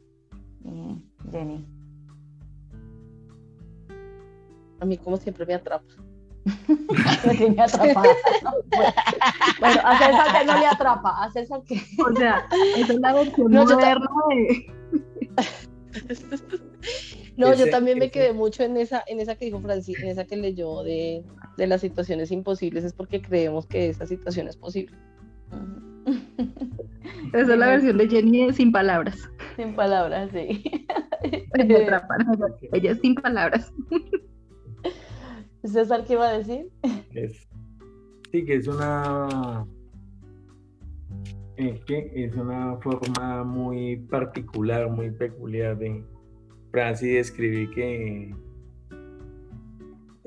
y 0.65 1.03
Jenny? 1.31 1.67
A 4.81 4.85
mí, 4.85 4.97
como 4.99 5.17
siempre, 5.17 5.47
me 5.47 5.55
atrapa. 5.55 5.85
me 6.45 7.63
atrapa. 7.63 8.03
bueno, 9.61 9.81
a 9.85 9.99
César 9.99 10.39
que 10.39 10.45
no 10.47 10.59
le 10.59 10.67
atrapa, 10.67 11.25
a 11.25 11.31
César 11.33 11.63
que. 11.67 11.83
O 12.03 12.17
sea, 12.17 12.49
es 12.77 12.89
la 12.89 13.13
versión 13.15 13.51
no, 13.51 13.65
moderna 13.65 14.09
de. 14.29 14.73
No, 17.37 17.55
yo 17.55 17.71
también 17.71 17.99
me 17.99 18.11
quedé 18.11 18.33
mucho 18.33 18.63
en 18.63 18.77
esa, 18.77 19.03
en 19.07 19.19
esa 19.19 19.35
que 19.35 19.47
dijo 19.47 19.61
Francis, 19.61 19.99
en 20.03 20.09
esa 20.09 20.27
que 20.27 20.37
leyó 20.37 20.83
de, 20.83 21.25
de 21.61 21.67
las 21.67 21.83
situaciones 21.83 22.33
imposibles, 22.33 22.85
es 22.85 22.95
porque 22.95 23.21
creemos 23.21 23.67
que 23.67 23.91
esa 23.91 24.07
situación 24.07 24.49
es 24.49 24.57
posible. 24.57 24.97
Esa 27.35 27.53
es 27.53 27.59
la 27.59 27.69
versión 27.69 27.99
de 27.99 28.09
Jenny 28.09 28.51
sin 28.55 28.73
palabras. 28.73 29.31
Sin 29.57 29.75
palabras, 29.77 30.31
sí. 30.33 30.63
Ella 32.73 32.93
es 32.93 33.01
sin 33.01 33.15
palabras. 33.15 33.71
César, 35.63 36.05
¿qué 36.07 36.15
iba 36.15 36.29
a 36.29 36.39
decir? 36.39 36.71
sí, 38.33 38.45
que 38.47 38.55
es 38.55 38.67
una 38.67 39.67
es 41.57 41.79
que 41.85 42.11
es 42.15 42.35
una 42.37 42.79
forma 42.79 43.45
muy 43.45 43.99
particular, 43.99 44.89
muy 44.91 45.11
peculiar 45.11 45.77
de 45.77 46.03
Francis 46.71 47.13
describir 47.13 47.69
que 47.73 48.35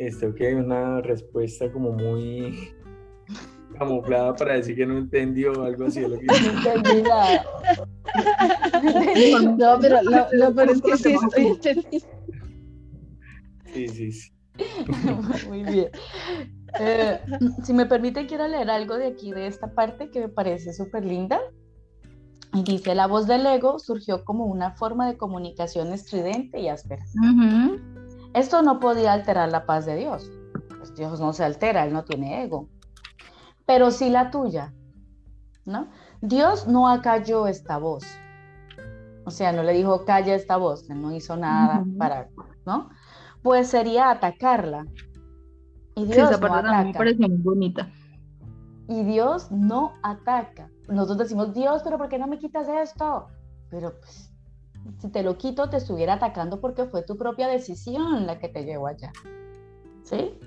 esto 0.08 0.34
que 0.34 0.50
es 0.50 0.56
una 0.56 1.02
respuesta 1.02 1.72
como 1.72 1.92
muy 1.92 2.74
camuflada 3.78 4.36
para 4.36 4.56
decir 4.56 4.76
que 4.76 4.86
no 4.86 4.98
entendió 4.98 5.64
algo 5.64 5.86
así. 5.86 6.02
Lo 6.02 6.20
que... 6.20 6.26
No 6.26 6.34
entendí 6.36 7.02
nada. 7.02 7.46
no, 9.58 9.80
pero 9.80 10.02
lo, 10.04 10.56
peor 10.56 10.70
es 10.70 10.82
que 10.82 10.98
sí 10.98 11.14
estoy 11.14 11.48
entendiendo. 11.48 12.08
Sí, 13.74 13.88
sí, 13.88 14.12
sí. 14.12 14.34
Muy 15.48 15.64
bien. 15.64 15.90
Eh, 16.80 17.20
si 17.64 17.74
me 17.74 17.86
permite, 17.86 18.26
quiero 18.26 18.48
leer 18.48 18.70
algo 18.70 18.98
de 18.98 19.08
aquí, 19.08 19.32
de 19.32 19.48
esta 19.48 19.74
parte 19.74 20.10
que 20.10 20.22
me 20.22 20.30
parece 20.30 20.74
súper 20.74 21.06
linda. 21.06 21.40
Y 22.54 22.64
dice, 22.64 22.94
la 22.94 23.08
voz 23.08 23.26
del 23.26 23.46
ego 23.48 23.80
surgió 23.80 24.24
como 24.24 24.46
una 24.46 24.72
forma 24.76 25.08
de 25.08 25.18
comunicación 25.18 25.92
estridente 25.92 26.60
y 26.60 26.68
áspera. 26.68 27.04
Esto 28.34 28.62
no 28.62 28.80
podía 28.80 29.14
alterar 29.14 29.50
la 29.50 29.66
paz 29.66 29.86
de 29.86 29.96
Dios. 29.96 30.32
Pues 30.78 30.96
Dios 30.96 31.20
no 31.20 31.34
se 31.34 31.44
altera, 31.44 31.86
Él 31.86 31.94
no 31.94 32.04
tiene 32.04 32.44
ego. 32.44 32.70
Pero 33.66 33.92
sí 33.92 34.10
la 34.10 34.32
tuya, 34.32 34.74
¿no? 35.66 35.90
Dios 36.22 36.68
no 36.68 36.90
acalló 36.90 37.48
esta 37.48 37.78
voz. 37.78 38.04
O 39.26 39.32
sea, 39.32 39.54
no 39.54 39.64
le 39.64 39.74
dijo, 39.74 40.04
calla 40.06 40.36
esta 40.36 40.58
voz, 40.58 40.90
Él 40.90 41.02
no 41.02 41.14
hizo 41.14 41.38
nada 41.38 41.86
para, 41.98 42.30
¿no? 42.66 42.90
Pues 43.42 43.68
sería 43.68 44.10
atacarla. 44.10 44.86
Y 45.96 46.06
Dios 46.06 46.32
esa 46.32 46.40
parte 46.40 46.68
no 46.68 46.84
me 46.84 46.94
parece 46.94 47.28
muy 47.28 47.38
bonita. 47.38 47.90
Y 48.90 49.04
Dios 49.04 49.52
no 49.52 49.94
ataca 50.02 50.70
nosotros 50.88 51.18
decimos, 51.18 51.54
Dios, 51.54 51.82
pero 51.84 51.98
¿por 51.98 52.10
qué 52.10 52.18
no 52.18 52.28
me 52.28 52.40
quitas 52.40 52.68
esto? 52.68 53.28
Pero 53.70 53.94
pues, 54.00 54.33
si 55.00 55.10
te 55.10 55.24
lo 55.24 55.38
quito, 55.38 55.70
te 55.70 55.78
estuviera 55.78 56.14
atacando 56.14 56.60
porque 56.60 56.86
fue 56.86 57.04
tu 57.04 57.18
propia 57.18 57.48
decisión 57.48 58.26
la 58.26 58.40
que 58.40 58.50
te 58.50 58.64
llevó 58.64 58.88
allá. 58.88 59.12
¿Sí? 60.04 60.38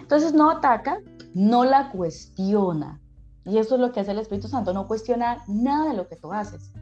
Entonces 0.00 0.32
no 0.32 0.50
ataca, 0.50 0.98
no 1.34 1.64
la 1.64 1.90
cuestiona. 1.90 3.00
Y 3.44 3.58
eso 3.58 3.74
es 3.74 3.80
lo 3.80 3.92
que 3.92 4.00
hace 4.00 4.12
el 4.12 4.18
Espíritu 4.18 4.48
Santo, 4.48 4.72
no 4.72 4.86
cuestiona 4.86 5.44
nada 5.48 5.90
de 5.90 5.96
lo 5.96 6.08
que 6.08 6.16
tú 6.16 6.32
haces. 6.32 6.72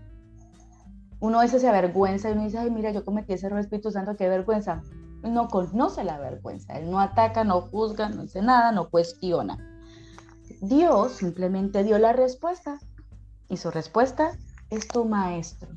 uno 1.20 1.38
a 1.38 1.42
veces 1.42 1.62
se 1.62 1.68
avergüenza 1.68 2.28
y 2.28 2.32
uno 2.32 2.44
dice, 2.44 2.58
ay, 2.58 2.70
mira, 2.70 2.90
yo 2.90 3.04
cometí 3.04 3.32
ese 3.32 3.46
error, 3.46 3.60
Espíritu 3.60 3.90
Santo, 3.90 4.16
qué 4.16 4.28
vergüenza. 4.28 4.82
No 5.22 5.48
conoce 5.48 6.02
la 6.02 6.18
vergüenza, 6.18 6.72
él 6.74 6.90
no 6.90 6.98
ataca, 6.98 7.44
no 7.44 7.60
juzga, 7.60 8.08
no 8.08 8.22
dice 8.22 8.42
nada, 8.42 8.72
no 8.72 8.90
cuestiona. 8.90 9.56
Dios 10.60 11.12
simplemente 11.12 11.84
dio 11.84 11.98
la 11.98 12.12
respuesta 12.12 12.78
y 13.48 13.56
su 13.56 13.70
respuesta 13.70 14.32
es 14.70 14.88
tu 14.88 15.04
maestro. 15.04 15.68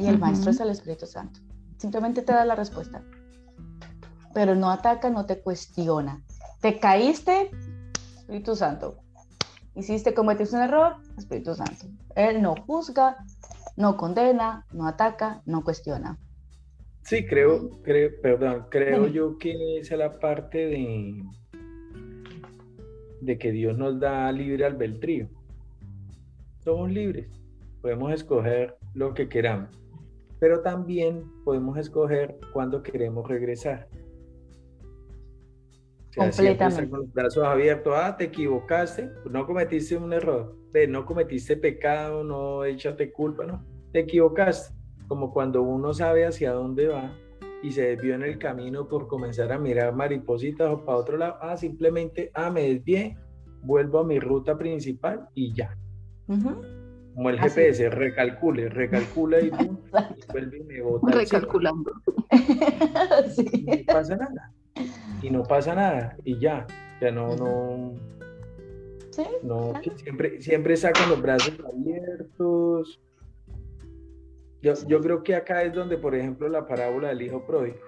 Y 0.00 0.06
el 0.06 0.18
maestro 0.18 0.50
es 0.50 0.58
el 0.60 0.70
Espíritu 0.70 1.06
Santo. 1.06 1.40
Simplemente 1.76 2.22
te 2.22 2.32
da 2.32 2.44
la 2.46 2.54
respuesta. 2.54 3.02
Pero 4.32 4.54
no 4.54 4.70
ataca, 4.70 5.10
no 5.10 5.26
te 5.26 5.40
cuestiona. 5.40 6.24
Te 6.60 6.78
caíste, 6.78 7.50
Espíritu 8.16 8.56
Santo. 8.56 8.96
Hiciste, 9.74 10.14
cometiste 10.14 10.56
un 10.56 10.62
error, 10.62 10.96
Espíritu 11.18 11.54
Santo. 11.54 11.86
Él 12.16 12.40
no 12.40 12.54
juzga, 12.66 13.18
no 13.76 13.98
condena, 13.98 14.66
no 14.72 14.86
ataca, 14.86 15.42
no 15.44 15.62
cuestiona. 15.62 16.18
Sí, 17.02 17.26
creo, 17.26 17.70
creo, 17.82 18.10
perdón, 18.22 18.66
creo 18.70 19.06
yo 19.06 19.36
que 19.36 19.80
esa 19.80 19.94
es 19.94 19.98
la 19.98 20.18
parte 20.18 20.66
de, 20.66 21.24
de 23.20 23.38
que 23.38 23.52
Dios 23.52 23.76
nos 23.76 24.00
da 24.00 24.30
libre 24.32 24.64
albedrío. 24.64 25.28
Somos 26.62 26.90
libres, 26.90 27.28
podemos 27.80 28.12
escoger 28.12 28.76
lo 28.94 29.14
que 29.14 29.28
queramos, 29.28 29.79
pero 30.40 30.62
también 30.62 31.30
podemos 31.44 31.76
escoger 31.76 32.38
cuándo 32.52 32.82
queremos 32.82 33.28
regresar. 33.28 33.86
Completamente. 36.16 36.90
Con 36.90 37.00
los 37.00 37.12
brazos 37.12 37.44
abiertos, 37.44 37.92
ah, 37.96 38.16
te 38.16 38.24
equivocaste, 38.24 39.10
no 39.30 39.46
cometiste 39.46 39.96
un 39.96 40.12
error, 40.12 40.56
no 40.88 41.06
cometiste 41.06 41.56
pecado, 41.56 42.24
no 42.24 42.64
échate 42.64 43.12
culpa, 43.12 43.44
no, 43.44 43.64
te 43.92 44.00
equivocaste. 44.00 44.74
Como 45.06 45.32
cuando 45.32 45.62
uno 45.62 45.92
sabe 45.92 46.24
hacia 46.24 46.52
dónde 46.52 46.88
va 46.88 47.12
y 47.62 47.72
se 47.72 47.82
desvió 47.82 48.14
en 48.14 48.22
el 48.22 48.38
camino 48.38 48.88
por 48.88 49.06
comenzar 49.06 49.52
a 49.52 49.58
mirar 49.58 49.94
maripositas 49.94 50.70
o 50.70 50.84
para 50.84 50.98
otro 50.98 51.16
lado, 51.16 51.36
ah, 51.40 51.56
simplemente, 51.56 52.30
ah, 52.34 52.50
me 52.50 52.62
desvié, 52.62 53.16
vuelvo 53.62 54.00
a 54.00 54.04
mi 54.04 54.18
ruta 54.18 54.56
principal 54.56 55.28
y 55.34 55.52
ya. 55.52 55.76
Como 57.14 57.30
el 57.30 57.40
GPS, 57.40 57.90
recalcule, 57.90 58.68
recalcula 58.68 59.40
y, 59.42 59.50
vuelve 60.32 60.58
y 60.58 60.62
me 60.64 60.80
bota. 60.80 61.12
Recalculando. 61.12 61.92
sí. 63.34 63.66
no 63.66 63.92
pasa 63.92 64.16
nada. 64.16 64.52
Y 65.22 65.30
no 65.30 65.42
pasa 65.42 65.74
nada. 65.74 66.16
Y 66.24 66.38
ya. 66.38 66.66
Ya 67.00 67.10
no, 67.10 67.34
no. 67.36 67.94
Sí, 69.10 69.24
no, 69.42 69.72
siempre, 69.96 70.40
siempre 70.40 70.74
está 70.74 70.92
con 70.92 71.08
los 71.08 71.20
brazos 71.20 71.54
abiertos. 71.66 73.00
Yo, 74.62 74.74
yo, 74.86 75.00
creo 75.00 75.22
que 75.22 75.34
acá 75.34 75.62
es 75.62 75.72
donde, 75.72 75.96
por 75.96 76.14
ejemplo, 76.14 76.48
la 76.48 76.66
parábola 76.66 77.08
del 77.08 77.22
hijo 77.22 77.44
pródigo. 77.46 77.78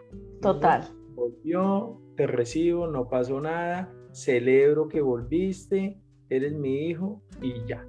Total. 0.40 0.88
Volvió, 1.14 2.00
te 2.16 2.26
recibo, 2.26 2.86
no 2.86 3.08
pasó 3.08 3.40
nada, 3.40 3.92
celebro 4.12 4.88
que 4.88 5.02
volviste, 5.02 5.98
eres 6.30 6.54
mi 6.54 6.88
hijo 6.88 7.22
y 7.42 7.64
ya. 7.66 7.86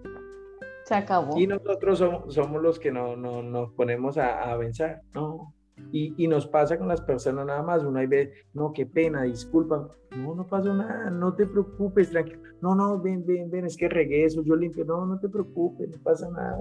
Se 0.85 0.95
acabó. 0.95 1.39
Y 1.39 1.47
nosotros 1.47 1.99
somos, 1.99 2.33
somos 2.33 2.61
los 2.61 2.79
que 2.79 2.91
no, 2.91 3.15
no, 3.15 3.41
nos 3.41 3.71
ponemos 3.73 4.17
a, 4.17 4.41
a 4.41 4.51
avanzar, 4.51 5.01
¿no? 5.13 5.53
Y, 5.91 6.13
y, 6.23 6.27
nos 6.27 6.45
pasa 6.47 6.77
con 6.77 6.87
las 6.87 7.01
personas 7.01 7.45
nada 7.47 7.63
más, 7.63 7.83
uno 7.83 7.99
ahí 7.99 8.05
ve, 8.05 8.31
no, 8.53 8.71
qué 8.73 8.85
pena, 8.85 9.23
disculpa, 9.23 9.89
no, 10.15 10.35
no 10.35 10.47
pasó 10.47 10.73
nada, 10.73 11.09
no 11.09 11.33
te 11.33 11.47
preocupes, 11.47 12.11
tranquilo, 12.11 12.41
no, 12.61 12.75
no, 12.75 13.01
ven, 13.01 13.25
ven, 13.25 13.49
ven, 13.49 13.65
es 13.65 13.75
que 13.75 13.89
regué 13.89 14.23
eso, 14.23 14.43
yo 14.43 14.55
limpio, 14.55 14.85
no, 14.85 15.05
no 15.05 15.19
te 15.19 15.29
preocupes, 15.29 15.89
no 15.89 15.97
pasa 16.03 16.29
nada. 16.29 16.59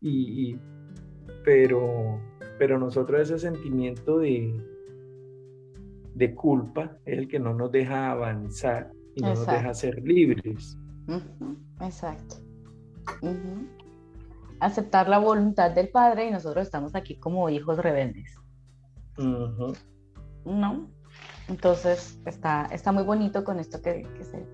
Y, 0.00 0.50
y, 0.50 0.60
pero, 1.44 2.20
pero 2.58 2.78
nosotros 2.78 3.22
ese 3.22 3.38
sentimiento 3.38 4.18
de, 4.18 4.54
de 6.14 6.34
culpa 6.34 6.98
es 7.04 7.18
el 7.18 7.28
que 7.28 7.40
no 7.40 7.54
nos 7.54 7.72
deja 7.72 8.12
avanzar 8.12 8.92
y 9.14 9.22
no 9.22 9.30
nos 9.30 9.46
deja 9.46 9.74
ser 9.74 10.00
libres. 10.02 10.78
Exacto. 11.80 12.45
Aceptar 14.60 15.08
la 15.08 15.18
voluntad 15.18 15.70
del 15.70 15.88
Padre 15.88 16.26
y 16.26 16.30
nosotros 16.30 16.66
estamos 16.66 16.94
aquí 16.94 17.16
como 17.16 17.48
hijos 17.50 17.78
rebeldes. 17.78 18.34
¿No? 20.44 20.88
Entonces 21.48 22.18
está, 22.26 22.66
está 22.72 22.90
muy 22.90 23.04
bonito 23.04 23.44
con 23.44 23.60
esto 23.60 23.80
que, 23.80 24.02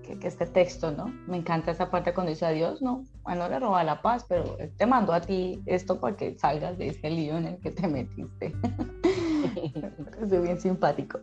que, 0.03 0.27
este 0.27 0.45
texto, 0.45 0.91
¿no? 0.91 1.05
Me 1.27 1.37
encanta 1.37 1.71
esa 1.71 1.89
parte 1.89 2.13
cuando 2.13 2.29
dice 2.29 2.45
a 2.45 2.51
Dios, 2.51 2.83
no, 2.83 3.03
bueno, 3.23 3.49
le 3.49 3.59
roba 3.59 3.83
la 3.83 4.01
paz, 4.01 4.25
pero 4.29 4.57
te 4.77 4.85
mando 4.85 5.11
a 5.11 5.21
ti 5.21 5.63
esto 5.65 5.99
para 5.99 6.15
que 6.15 6.37
salgas 6.37 6.77
de 6.77 6.89
ese 6.89 7.09
lío 7.09 7.37
en 7.37 7.47
el 7.47 7.59
que 7.59 7.71
te 7.71 7.87
metiste. 7.87 8.53
es 10.21 10.29
bien 10.29 10.59
simpático. 10.59 11.19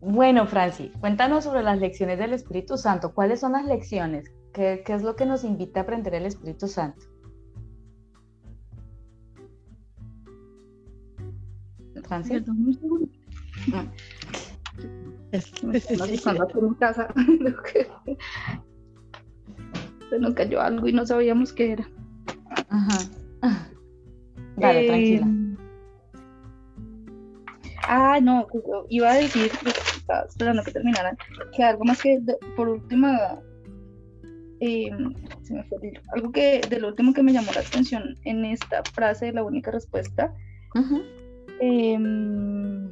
Bueno, 0.00 0.46
Franci, 0.46 0.90
cuéntanos 1.00 1.44
sobre 1.44 1.62
las 1.62 1.78
lecciones 1.78 2.18
del 2.18 2.32
Espíritu 2.32 2.76
Santo. 2.76 3.14
¿Cuáles 3.14 3.40
son 3.40 3.52
las 3.52 3.64
lecciones? 3.64 4.30
¿Qué, 4.52 4.82
es 4.86 5.02
lo 5.02 5.16
que 5.16 5.26
nos 5.26 5.44
invita 5.44 5.80
a 5.80 5.82
aprender 5.84 6.14
el 6.14 6.26
Espíritu 6.26 6.68
Santo? 6.68 7.04
Franci. 12.04 12.44
Ah. 13.74 13.84
casa. 16.78 17.08
Se 20.10 20.18
nos 20.20 20.34
cayó 20.34 20.60
algo 20.60 20.86
y 20.86 20.92
no 20.92 21.04
sabíamos 21.04 21.52
qué 21.52 21.72
era. 21.72 21.90
Ajá. 22.68 22.98
Dale, 24.56 24.84
eh, 24.84 24.86
tranquila. 24.86 25.45
Ah, 27.88 28.18
no, 28.20 28.46
iba 28.88 29.10
a 29.10 29.14
decir, 29.14 29.50
estaba 29.96 30.26
esperando 30.28 30.62
que 30.62 30.72
terminaran, 30.72 31.16
que 31.54 31.62
algo 31.62 31.84
más 31.84 32.02
que 32.02 32.20
por 32.56 32.68
última, 32.68 33.40
eh, 34.60 34.90
se 35.42 35.54
me 35.54 35.62
fue, 35.64 35.92
algo 36.12 36.32
que 36.32 36.60
de 36.68 36.80
lo 36.80 36.88
último 36.88 37.12
que 37.14 37.22
me 37.22 37.32
llamó 37.32 37.52
la 37.52 37.60
atención 37.60 38.16
en 38.24 38.44
esta 38.44 38.82
frase 38.92 39.26
de 39.26 39.32
la 39.32 39.44
única 39.44 39.70
respuesta, 39.70 40.34
em, 41.60 42.90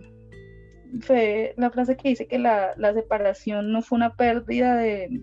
fue 1.01 1.55
la 1.57 1.71
frase 1.71 1.97
que 1.97 2.11
dice 2.11 2.27
que 2.27 2.39
la, 2.39 2.75
la 2.77 2.95
separación 2.95 3.73
no 3.73 3.83
fue 3.83 3.97
una 3.97 4.15
pérdida 4.15 4.77
de, 4.77 5.21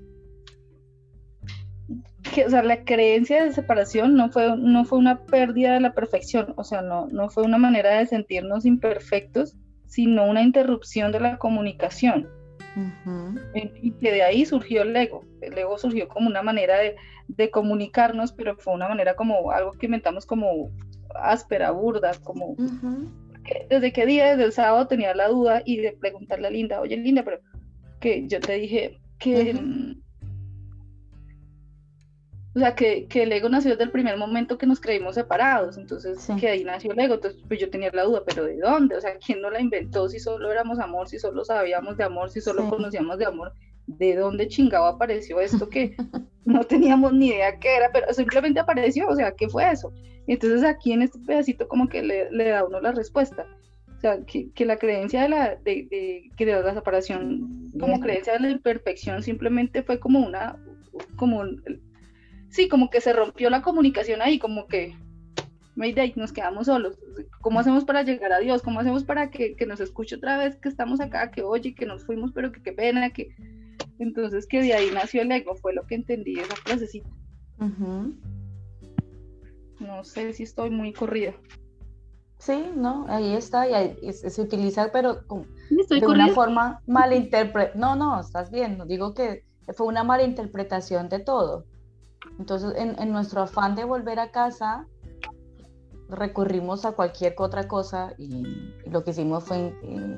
que, 2.34 2.46
o 2.46 2.50
sea, 2.50 2.64
la 2.64 2.84
creencia 2.84 3.44
de 3.44 3.54
separación 3.54 4.16
no 4.16 4.30
fue, 4.32 4.56
no 4.58 4.86
fue 4.86 4.98
una 4.98 5.20
pérdida 5.26 5.74
de 5.74 5.82
la 5.82 5.94
perfección, 5.94 6.54
o 6.58 6.64
sea, 6.64 6.82
no, 6.82 7.08
no 7.08 7.30
fue 7.30 7.44
una 7.44 7.58
manera 7.58 7.98
de 7.98 8.06
sentirnos 8.06 8.66
imperfectos, 8.66 9.56
sino 9.88 10.26
una 10.26 10.42
interrupción 10.42 11.12
de 11.12 11.20
la 11.20 11.38
comunicación. 11.38 12.30
Y 13.54 13.92
que 13.92 14.12
de 14.14 14.24
ahí 14.24 14.46
surgió 14.46 14.84
el 14.84 14.96
ego. 14.96 15.26
El 15.42 15.58
ego 15.58 15.78
surgió 15.78 16.08
como 16.08 16.30
una 16.30 16.42
manera 16.42 16.78
de, 16.78 16.96
de, 17.28 17.52
comunicarnos, 17.52 18.32
pero 18.32 18.56
fue 18.56 18.74
una 18.74 18.88
manera 18.88 19.16
como 19.16 19.52
algo 19.52 19.74
que 19.74 19.88
inventamos 19.88 20.26
como 20.26 20.72
áspera, 21.16 21.72
burda, 21.72 22.14
como... 22.24 22.56
¿Desde 23.70 23.92
qué 23.92 24.06
día? 24.06 24.32
Desde 24.32 24.46
el 24.46 24.52
sábado 24.54 24.88
tenía 24.88 25.14
la 25.14 25.28
duda 25.28 25.62
y 25.66 25.78
de 25.78 25.92
preguntarle 25.92 26.48
a 26.48 26.52
Linda, 26.52 26.80
oye 26.80 26.96
Linda, 26.96 27.24
pero 27.24 27.40
que 28.00 28.26
yo 28.28 28.40
te 28.40 28.54
dije 28.54 29.02
que... 29.20 29.56
O 32.54 32.60
sea, 32.60 32.76
que, 32.76 33.08
que, 33.08 33.24
el 33.24 33.32
ego 33.32 33.48
nació 33.48 33.72
desde 33.72 33.86
el 33.86 33.92
primer 33.92 34.18
momento 34.18 34.58
que 34.58 34.66
nos 34.66 34.82
creímos 34.82 35.16
separados, 35.16 35.78
entonces 35.78 36.28
que 36.38 36.50
ahí 36.50 36.66
nació 36.66 36.92
el 36.92 37.00
ego, 37.00 37.16
entonces 37.16 37.42
pues 37.48 37.62
yo 37.62 37.70
tenía 37.70 37.90
la 37.94 38.04
duda, 38.04 38.24
pero 38.26 38.44
¿de 38.44 38.58
dónde? 38.58 38.98
O 38.98 39.02
sea, 39.02 39.16
¿quién 39.26 39.42
no 39.42 39.50
la 39.50 39.62
inventó 39.62 40.10
si 40.10 40.20
solo 40.20 40.52
éramos 40.52 40.78
amor, 40.80 41.08
si 41.08 41.18
solo 41.18 41.46
sabíamos 41.46 41.96
de 41.96 42.04
amor, 42.04 42.30
si 42.30 42.42
solo 42.42 42.70
conocíamos 42.70 43.18
de 43.18 43.26
amor? 43.26 43.54
¿De 43.88 44.16
dónde 44.16 44.50
chingado 44.50 44.86
apareció 44.86 45.40
esto 45.40 45.70
que 45.70 45.96
no 46.46 46.66
teníamos 46.66 47.14
ni 47.14 47.28
idea 47.28 47.58
qué 47.58 47.78
era, 47.78 47.90
pero 47.94 48.14
simplemente 48.14 48.60
apareció? 48.60 49.08
O 49.08 49.16
sea, 49.16 49.32
¿qué 49.32 49.48
fue 49.48 49.72
eso? 49.72 49.94
Entonces 50.28 50.66
aquí 50.66 50.92
en 50.92 51.04
este 51.04 51.20
pedacito 51.20 51.70
como 51.70 51.88
que 51.88 52.02
le, 52.02 52.30
le 52.32 52.50
da 52.50 52.66
uno 52.66 52.82
la 52.82 52.92
respuesta. 52.92 53.48
O 53.96 54.00
sea, 54.02 54.26
que, 54.26 54.52
que 54.52 54.66
la 54.66 54.78
creencia 54.78 55.22
de 55.22 55.30
la, 55.30 55.56
de, 55.56 55.88
de, 55.90 56.32
que 56.36 56.46
de 56.46 56.62
la 56.62 56.74
separación 56.74 57.72
como 57.80 58.00
creencia 58.00 58.34
de 58.34 58.40
la 58.40 58.50
imperfección 58.50 59.22
simplemente 59.24 59.84
fue 59.84 60.00
como 60.00 60.20
una, 60.20 60.58
como 61.16 61.44
sí, 62.52 62.68
como 62.68 62.90
que 62.90 63.02
se 63.02 63.14
rompió 63.14 63.50
la 63.50 63.62
comunicación 63.62 64.22
ahí, 64.22 64.38
como 64.38 64.68
que 64.68 64.96
Mayday, 65.76 66.14
nos 66.16 66.32
quedamos 66.34 66.68
solos. 66.68 67.00
¿Cómo 67.40 67.60
hacemos 67.60 67.86
para 67.86 68.04
llegar 68.04 68.34
a 68.34 68.40
Dios? 68.40 68.62
¿Cómo 68.62 68.80
hacemos 68.82 69.04
para 69.04 69.32
que, 69.32 69.56
nos 69.66 69.80
escuche 69.80 70.16
otra 70.16 70.38
vez 70.38 70.58
que 70.58 70.70
estamos 70.70 71.00
acá, 71.00 71.32
que 71.32 71.42
oye, 71.42 71.74
que 71.74 71.86
nos 71.86 72.06
fuimos, 72.06 72.32
pero 72.34 72.52
que 72.52 72.62
qué 72.62 72.74
pena, 72.74 73.12
que... 73.12 73.34
Entonces 73.98 74.48
que 74.48 74.62
de 74.62 74.74
ahí 74.74 74.90
nació 74.94 75.22
el 75.22 75.32
ego, 75.32 75.56
fue 75.56 75.74
lo 75.74 75.86
que 75.86 75.96
entendí 75.96 76.40
esa 76.40 76.56
frasecita. 76.56 77.10
No 79.80 80.04
sé 80.04 80.34
si 80.34 80.44
estoy 80.44 80.72
muy 80.72 80.92
corrida. 80.92 81.34
Sí, 82.38 82.66
no, 82.76 83.06
ahí 83.08 83.34
está, 83.34 83.68
y 83.70 84.12
se 84.12 84.42
utiliza, 84.42 84.92
pero 84.92 85.22
de 85.70 86.08
una 86.08 86.30
forma 86.30 86.82
malinterpretada. 86.88 87.80
No, 87.80 87.96
no, 87.96 88.20
estás 88.20 88.50
bien, 88.50 88.78
no 88.78 88.86
digo 88.86 89.14
que 89.14 89.46
fue 89.76 89.86
una 89.86 90.04
mala 90.04 90.24
interpretación 90.24 91.08
de 91.08 91.20
todo 91.20 91.66
Entonces, 92.40 92.74
en, 92.76 93.12
nuestro 93.12 93.42
afán 93.42 93.76
de 93.76 93.84
volver 93.84 94.20
a 94.20 94.32
casa, 94.32 94.88
recurrimos 96.10 96.86
a 96.86 96.94
cualquier 96.94 97.36
otra 97.38 97.68
cosa 97.68 98.14
y, 98.18 98.74
lo 98.90 99.04
que 99.04 99.12
hicimos 99.12 99.44
fue, 99.44 99.74
eh, 99.84 100.18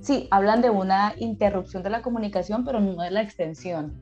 sí, 0.00 0.28
hablan 0.30 0.62
de 0.62 0.70
una 0.70 1.14
interrupción 1.18 1.82
de 1.82 1.90
la 1.90 2.02
comunicación, 2.02 2.64
pero 2.64 2.80
no 2.80 3.02
de 3.02 3.10
la 3.10 3.22
extensión, 3.22 4.00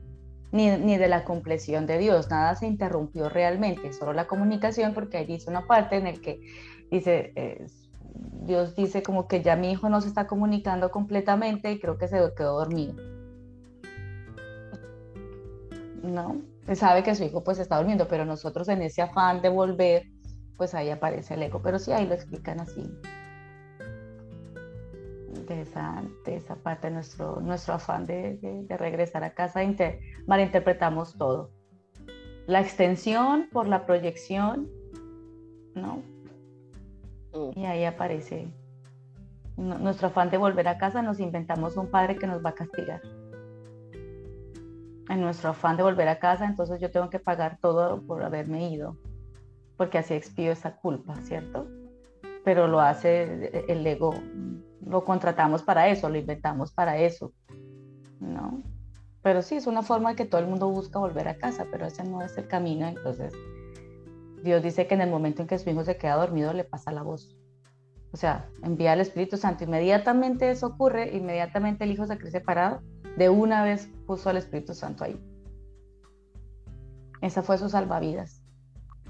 ni, 0.51 0.69
ni, 0.77 0.97
de 0.97 1.07
la 1.07 1.23
compleción 1.23 1.87
de 1.87 1.97
Dios, 1.97 2.29
nada 2.29 2.55
se 2.55 2.67
interrumpió 2.67 3.29
realmente, 3.29 3.91
solo 3.93 4.13
la 4.13 4.27
comunicación, 4.27 4.93
porque 4.93 5.17
ahí 5.17 5.25
dice 5.25 5.49
una 5.49 5.65
parte 5.65 5.97
en 5.97 6.07
el 6.07 6.21
que 6.21 6.39
dice, 6.91 7.33
Dios 8.45 8.75
dice 8.75 9.03
como 9.03 9.27
que 9.27 9.41
ya 9.41 9.55
mi 9.55 9.71
hijo 9.71 9.89
no 9.89 10.01
se 10.01 10.07
está 10.07 10.27
comunicando 10.27 10.91
completamente 10.91 11.71
y 11.71 11.79
creo 11.79 11.97
que 11.97 12.07
se 12.07 12.17
quedó 12.35 12.59
dormido. 12.59 12.95
¿No? 16.03 16.41
Sabe 16.73 17.03
que 17.03 17.13
su 17.13 17.23
hijo 17.23 17.43
pues 17.43 17.59
está 17.59 17.77
durmiendo, 17.77 18.07
pero 18.07 18.25
nosotros 18.25 18.67
en 18.69 18.81
ese 18.81 19.03
afán 19.03 19.41
de 19.41 19.49
volver, 19.49 20.07
pues 20.57 20.73
ahí 20.73 20.89
aparece 20.89 21.35
el 21.35 21.43
ego. 21.43 21.61
Pero 21.61 21.77
sí, 21.77 21.91
ahí 21.91 22.07
lo 22.07 22.15
explican 22.15 22.59
así. 22.59 22.91
De 25.47 25.61
esa, 25.61 26.01
de 26.25 26.37
esa 26.37 26.55
parte, 26.55 26.89
nuestro, 26.89 27.39
nuestro 27.41 27.75
afán 27.75 28.07
de, 28.07 28.65
regresar 28.79 29.23
a 29.23 29.35
casa, 29.35 29.61
malinterpretamos 30.25 31.15
todo. 31.17 31.51
La 32.47 32.61
extensión 32.61 33.49
por 33.51 33.67
la 33.67 33.85
proyección, 33.85 34.67
¿no? 35.75 36.01
Mm. 37.33 37.59
Y 37.59 37.65
ahí 37.65 37.83
aparece 37.83 38.47
nuestro 39.57 40.07
afán 40.07 40.31
de 40.31 40.37
volver 40.37 40.67
a 40.67 40.77
casa, 40.77 41.01
nos 41.01 41.19
inventamos 41.19 41.77
un 41.77 41.89
padre 41.89 42.17
que 42.17 42.27
nos 42.27 42.43
va 42.43 42.49
a 42.49 42.55
castigar 42.55 43.01
en 45.15 45.21
nuestro 45.21 45.49
afán 45.49 45.77
de 45.77 45.83
volver 45.83 46.07
a 46.07 46.19
casa, 46.19 46.45
entonces 46.45 46.79
yo 46.79 46.91
tengo 46.91 47.09
que 47.09 47.19
pagar 47.19 47.57
todo 47.59 48.01
por 48.05 48.23
haberme 48.23 48.69
ido, 48.69 48.97
porque 49.77 49.97
así 49.97 50.13
expío 50.13 50.51
esa 50.51 50.75
culpa, 50.75 51.15
¿cierto? 51.21 51.67
Pero 52.43 52.67
lo 52.67 52.79
hace 52.79 53.63
el 53.67 53.85
ego, 53.87 54.13
lo 54.85 55.03
contratamos 55.03 55.63
para 55.63 55.87
eso, 55.87 56.09
lo 56.09 56.17
inventamos 56.17 56.71
para 56.71 56.97
eso, 56.97 57.33
¿no? 58.19 58.61
Pero 59.23 59.41
sí, 59.41 59.55
es 59.55 59.65
una 59.65 59.81
forma 59.81 60.15
que 60.15 60.25
todo 60.25 60.39
el 60.39 60.47
mundo 60.47 60.69
busca 60.69 60.99
volver 60.99 61.27
a 61.27 61.37
casa, 61.37 61.65
pero 61.71 61.87
ese 61.87 62.03
no 62.03 62.21
es 62.21 62.37
el 62.37 62.47
camino, 62.47 62.87
entonces 62.87 63.33
Dios 64.43 64.61
dice 64.61 64.85
que 64.85 64.93
en 64.93 65.01
el 65.01 65.09
momento 65.09 65.41
en 65.41 65.47
que 65.47 65.57
su 65.57 65.69
hijo 65.69 65.83
se 65.83 65.97
queda 65.97 66.17
dormido 66.17 66.53
le 66.53 66.63
pasa 66.63 66.91
la 66.91 67.01
voz. 67.01 67.35
O 68.11 68.17
sea, 68.17 68.47
envía 68.63 68.93
al 68.93 69.01
Espíritu 69.01 69.35
Santo. 69.35 69.63
Inmediatamente 69.63 70.49
eso 70.49 70.67
ocurre, 70.67 71.17
inmediatamente 71.17 71.83
el 71.83 71.91
hijo 71.91 72.05
se 72.05 72.17
cree 72.17 72.31
separado 72.31 72.81
de 73.17 73.29
una 73.29 73.63
vez 73.63 73.89
puso 74.05 74.29
al 74.29 74.37
Espíritu 74.37 74.73
Santo 74.73 75.03
ahí. 75.03 75.19
Esa 77.21 77.41
fue 77.41 77.57
su 77.57 77.69
salvavidas. 77.69 78.41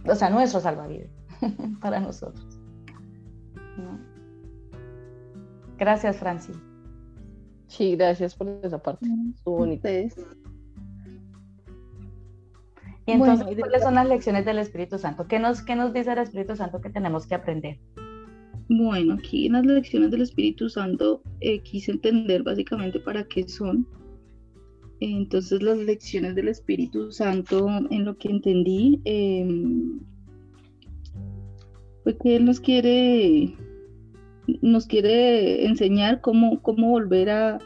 O 0.07 0.15
sea, 0.15 0.29
nuestro 0.29 0.59
salvavidas 0.59 1.09
para 1.81 1.99
nosotros. 1.99 2.59
Gracias, 5.77 6.17
Francis. 6.17 6.57
Sí, 7.67 7.95
gracias 7.95 8.35
por 8.35 8.47
esa 8.63 8.77
parte. 8.77 9.07
Estuvo 9.35 9.57
bonita. 9.57 9.89
Y 13.07 13.11
entonces, 13.11 13.57
¿cuáles 13.59 13.83
son 13.83 13.95
las 13.95 14.07
lecciones 14.07 14.45
del 14.45 14.59
Espíritu 14.59 14.97
Santo? 14.97 15.27
¿Qué 15.27 15.39
nos, 15.39 15.61
¿Qué 15.61 15.75
nos 15.75 15.93
dice 15.93 16.13
el 16.13 16.19
Espíritu 16.19 16.55
Santo 16.55 16.81
que 16.81 16.89
tenemos 16.89 17.27
que 17.27 17.35
aprender? 17.35 17.79
Bueno, 18.67 19.13
aquí 19.13 19.45
en 19.45 19.53
las 19.53 19.65
lecciones 19.65 20.11
del 20.11 20.21
Espíritu 20.21 20.69
Santo 20.69 21.21
eh, 21.39 21.59
quise 21.59 21.91
entender 21.91 22.43
básicamente 22.43 22.99
para 22.99 23.23
qué 23.23 23.47
son. 23.47 23.87
Entonces 24.99 25.61
las 25.61 25.77
lecciones 25.77 26.35
del 26.35 26.47
Espíritu 26.47 27.11
Santo, 27.11 27.67
en 27.89 28.05
lo 28.05 28.17
que 28.17 28.29
entendí, 28.29 29.01
em, 29.05 29.99
fue 32.03 32.17
que 32.17 32.37
Él 32.37 32.45
nos 32.45 32.59
quiere, 32.59 33.55
nos 34.61 34.87
quiere 34.87 35.65
enseñar 35.65 36.21
cómo, 36.21 36.61
cómo 36.61 36.89
volver 36.89 37.29
a 37.29 37.59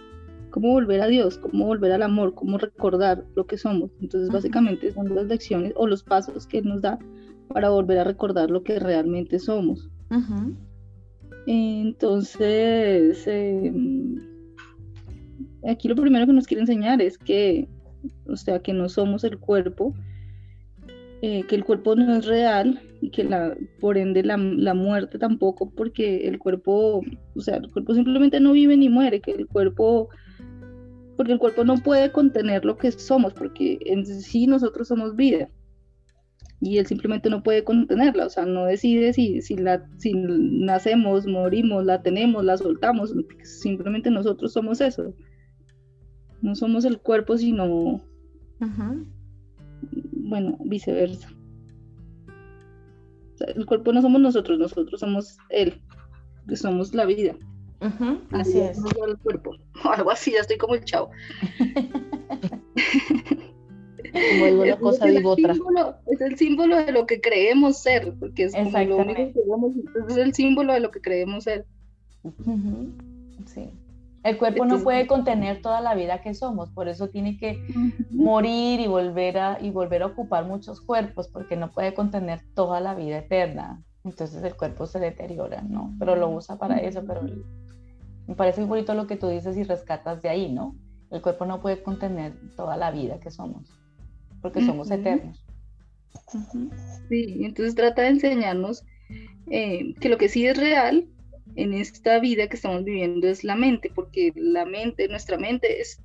cómo 0.50 0.70
volver 0.70 1.02
a 1.02 1.08
Dios, 1.08 1.38
cómo 1.38 1.66
volver 1.66 1.92
al 1.92 2.02
amor, 2.02 2.34
cómo 2.34 2.58
recordar 2.58 3.24
lo 3.36 3.46
que 3.46 3.58
somos. 3.58 3.92
Entonces, 4.02 4.30
básicamente 4.32 4.92
son 4.92 5.14
las 5.14 5.28
lecciones 5.28 5.74
o 5.76 5.88
los 5.88 6.04
pasos 6.04 6.48
que 6.48 6.58
Él 6.58 6.68
nos 6.68 6.82
da 6.82 6.98
para 7.50 7.70
volver 7.70 8.00
a 8.00 8.04
recordar 8.04 8.50
lo 8.50 8.64
que 8.64 8.80
realmente 8.80 9.40
somos. 9.40 9.90
Entonces, 11.52 13.26
em, 13.26 14.22
aquí 15.68 15.88
lo 15.88 15.96
primero 15.96 16.28
que 16.28 16.34
nos 16.34 16.46
quiere 16.46 16.62
enseñar 16.62 17.02
es 17.02 17.18
que, 17.18 17.68
o 18.28 18.36
sea, 18.36 18.60
que 18.60 18.72
no 18.72 18.88
somos 18.88 19.24
el 19.24 19.40
cuerpo, 19.40 19.96
eh, 21.24 21.42
que 21.48 21.56
el 21.56 21.66
cuerpo 21.66 21.96
no 21.96 22.18
es 22.18 22.28
real 22.28 22.80
y 23.02 23.10
que 23.10 23.24
la, 23.24 23.58
por 23.80 23.98
ende 23.98 24.22
la, 24.22 24.38
muerte 24.38 25.18
tampoco, 25.18 25.72
porque 25.72 26.28
el 26.28 26.38
cuerpo, 26.38 27.02
o 27.36 27.42
sea, 27.42 27.56
el 27.58 27.72
cuerpo 27.72 27.96
simplemente 27.96 28.40
no 28.40 28.52
vive 28.52 28.78
ni 28.78 28.88
muere, 28.88 29.20
que 29.20 29.32
el 29.32 29.48
cuerpo, 29.48 30.10
porque 31.18 31.32
el 31.32 31.40
cuerpo 31.40 31.64
no 31.64 31.78
puede 31.78 32.12
contener 32.12 32.64
lo 32.64 32.78
que 32.78 32.92
somos, 32.92 33.34
porque 33.34 33.80
en 33.88 34.06
sí 34.06 34.46
nosotros 34.46 34.88
somos 34.88 35.16
vida 35.16 35.50
y 36.62 36.78
él 36.78 36.86
simplemente 36.86 37.30
no 37.30 37.42
puede 37.42 37.64
contenerla, 37.64 38.26
o 38.26 38.30
sea, 38.30 38.46
no 38.46 38.66
decide 38.66 39.14
si, 39.14 39.42
si, 39.42 39.56
la, 39.56 39.88
si 39.98 40.14
nacemos, 40.14 41.26
morimos, 41.26 41.86
la 41.86 42.02
tenemos, 42.02 42.44
la 42.44 42.58
soltamos, 42.58 43.14
simplemente 43.44 44.12
nosotros 44.12 44.52
somos 44.52 44.82
eso. 44.82 45.14
No 46.42 46.56
somos 46.56 46.84
el 46.86 47.00
cuerpo, 47.00 47.38
sino, 47.38 48.02
bueno, 50.12 50.58
viceversa. 50.66 51.30
el 53.56 53.66
cuerpo 53.66 53.94
no 53.94 54.02
somos 54.02 54.20
nosotros, 54.20 54.60
nosotros 54.60 55.00
somos 55.00 55.38
él, 55.50 55.82
que 56.48 56.58
somos 56.58 56.94
la 56.94 57.06
vida. 57.06 57.36
Así 58.32 58.60
es. 58.60 58.78
el 58.78 59.18
cuerpo. 59.24 59.56
algo 59.86 60.12
así, 60.12 60.34
ya 60.34 60.42
estoy 60.42 60.58
como 60.58 60.76
el 60.76 60.84
chavo. 60.84 61.10
Como 64.30 64.62
una 64.62 64.78
cosa 64.78 65.08
es 65.08 65.26
otra. 65.26 65.56
es 66.08 66.22
el 66.22 66.38
símbolo 66.38 66.78
de 66.78 66.92
lo 66.92 67.06
que 67.06 67.22
creemos 67.22 67.80
ser, 67.80 68.14
porque 68.20 68.46
es 68.46 68.54
como 68.54 68.78
lo 68.80 68.98
único 68.98 69.16
que 69.16 69.34
es 70.10 70.18
el 70.18 70.34
símbolo 70.34 70.74
de 70.74 70.80
lo 70.80 70.92
que 70.92 71.02
creemos 71.02 71.46
ser. 71.46 71.66
Sí. 73.46 73.70
El 74.24 74.38
cuerpo 74.38 74.66
no 74.66 74.80
puede 74.80 75.08
contener 75.08 75.62
toda 75.62 75.80
la 75.80 75.96
vida 75.96 76.22
que 76.22 76.34
somos, 76.34 76.70
por 76.72 76.90
eso 76.90 77.08
tiene 77.08 77.38
que 77.38 77.58
morir 78.12 78.82
y 78.82 78.88
volver, 78.88 79.38
a, 79.38 79.58
y 79.62 79.72
volver 79.72 80.04
a 80.04 80.08
ocupar 80.08 80.46
muchos 80.46 80.82
cuerpos, 80.82 81.30
porque 81.30 81.56
no 81.56 81.72
puede 81.72 81.94
contener 81.94 82.42
toda 82.54 82.82
la 82.82 82.96
vida 82.96 83.20
eterna. 83.20 83.82
Entonces 84.04 84.44
el 84.44 84.56
cuerpo 84.56 84.86
se 84.88 85.00
deteriora, 85.00 85.62
¿no? 85.62 85.94
Pero 86.00 86.16
lo 86.16 86.30
usa 86.30 86.58
para 86.58 86.78
eso, 86.78 87.04
pero 87.06 87.22
me 88.28 88.36
parece 88.36 88.62
muy 88.62 88.70
bonito 88.70 88.94
lo 88.94 89.08
que 89.08 89.16
tú 89.16 89.28
dices 89.30 89.58
y 89.58 89.64
rescatas 89.64 90.22
de 90.22 90.30
ahí, 90.30 90.52
¿no? 90.52 90.76
El 91.12 91.22
cuerpo 91.22 91.46
no 91.46 91.62
puede 91.62 91.82
contener 91.82 92.34
toda 92.56 92.78
la 92.78 92.92
vida 92.92 93.20
que 93.20 93.32
somos, 93.32 93.70
porque 94.42 94.66
somos 94.66 94.90
eternos. 94.92 95.46
Sí, 97.10 97.40
entonces 97.44 97.76
trata 97.76 98.04
de 98.04 98.10
enseñarnos 98.10 98.84
eh, 99.50 99.96
que 100.00 100.10
lo 100.10 100.18
que 100.18 100.30
sí 100.30 100.46
es 100.46 100.58
real 100.58 101.08
en 101.56 101.74
esta 101.74 102.20
vida 102.20 102.48
que 102.48 102.56
estamos 102.56 102.84
viviendo 102.84 103.28
es 103.28 103.44
la 103.44 103.56
mente, 103.56 103.92
porque 103.94 104.32
la 104.36 104.66
mente, 104.66 105.08
nuestra 105.08 105.38
mente 105.38 105.82
es, 105.82 106.02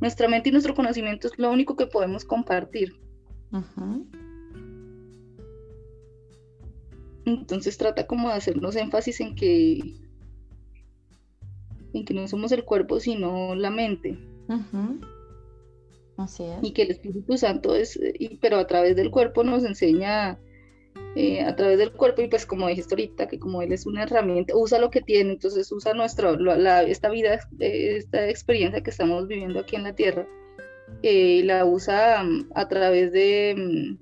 nuestra 0.00 0.28
mente 0.28 0.48
y 0.48 0.52
nuestro 0.52 0.74
conocimiento 0.74 1.28
es 1.28 1.38
lo 1.38 1.50
único 1.50 1.76
que 1.76 1.86
podemos 1.86 2.24
compartir. 2.24 3.00
Entonces 7.24 7.76
trata 7.78 8.06
como 8.06 8.28
de 8.28 8.34
hacernos 8.34 8.76
énfasis 8.76 9.20
en 9.20 9.34
que, 9.34 9.78
en 11.92 12.04
que 12.04 12.14
no 12.14 12.26
somos 12.26 12.50
el 12.52 12.64
cuerpo, 12.64 12.98
sino 12.98 13.54
la 13.54 13.70
mente. 13.70 14.18
Así 16.20 16.44
es. 16.44 16.58
Y 16.62 16.72
que 16.72 16.82
el 16.82 16.90
Espíritu 16.90 17.36
Santo 17.36 17.74
es, 17.74 17.98
pero 18.40 18.58
a 18.58 18.66
través 18.66 18.96
del 18.96 19.10
cuerpo 19.10 19.42
nos 19.42 19.64
enseña 19.64 20.38
eh, 21.16 21.42
a 21.42 21.56
través 21.56 21.78
del 21.78 21.90
cuerpo 21.90 22.22
y 22.22 22.28
pues 22.28 22.46
como 22.46 22.68
dijiste 22.68 22.94
ahorita, 22.94 23.26
que 23.26 23.40
como 23.40 23.62
él 23.62 23.72
es 23.72 23.84
una 23.84 24.04
herramienta, 24.04 24.56
usa 24.56 24.78
lo 24.78 24.90
que 24.90 25.00
tiene, 25.00 25.32
entonces 25.32 25.70
usa 25.72 25.92
nuestra, 25.92 26.32
la, 26.32 26.82
esta 26.84 27.10
vida, 27.10 27.40
eh, 27.58 27.96
esta 27.96 28.28
experiencia 28.28 28.82
que 28.82 28.90
estamos 28.90 29.26
viviendo 29.26 29.58
aquí 29.58 29.74
en 29.74 29.82
la 29.82 29.94
tierra, 29.94 30.28
eh, 31.02 31.42
la 31.44 31.64
usa 31.64 32.22
mm, 32.22 32.50
a 32.54 32.68
través 32.68 33.10
de, 33.10 33.54
mm, 33.56 33.98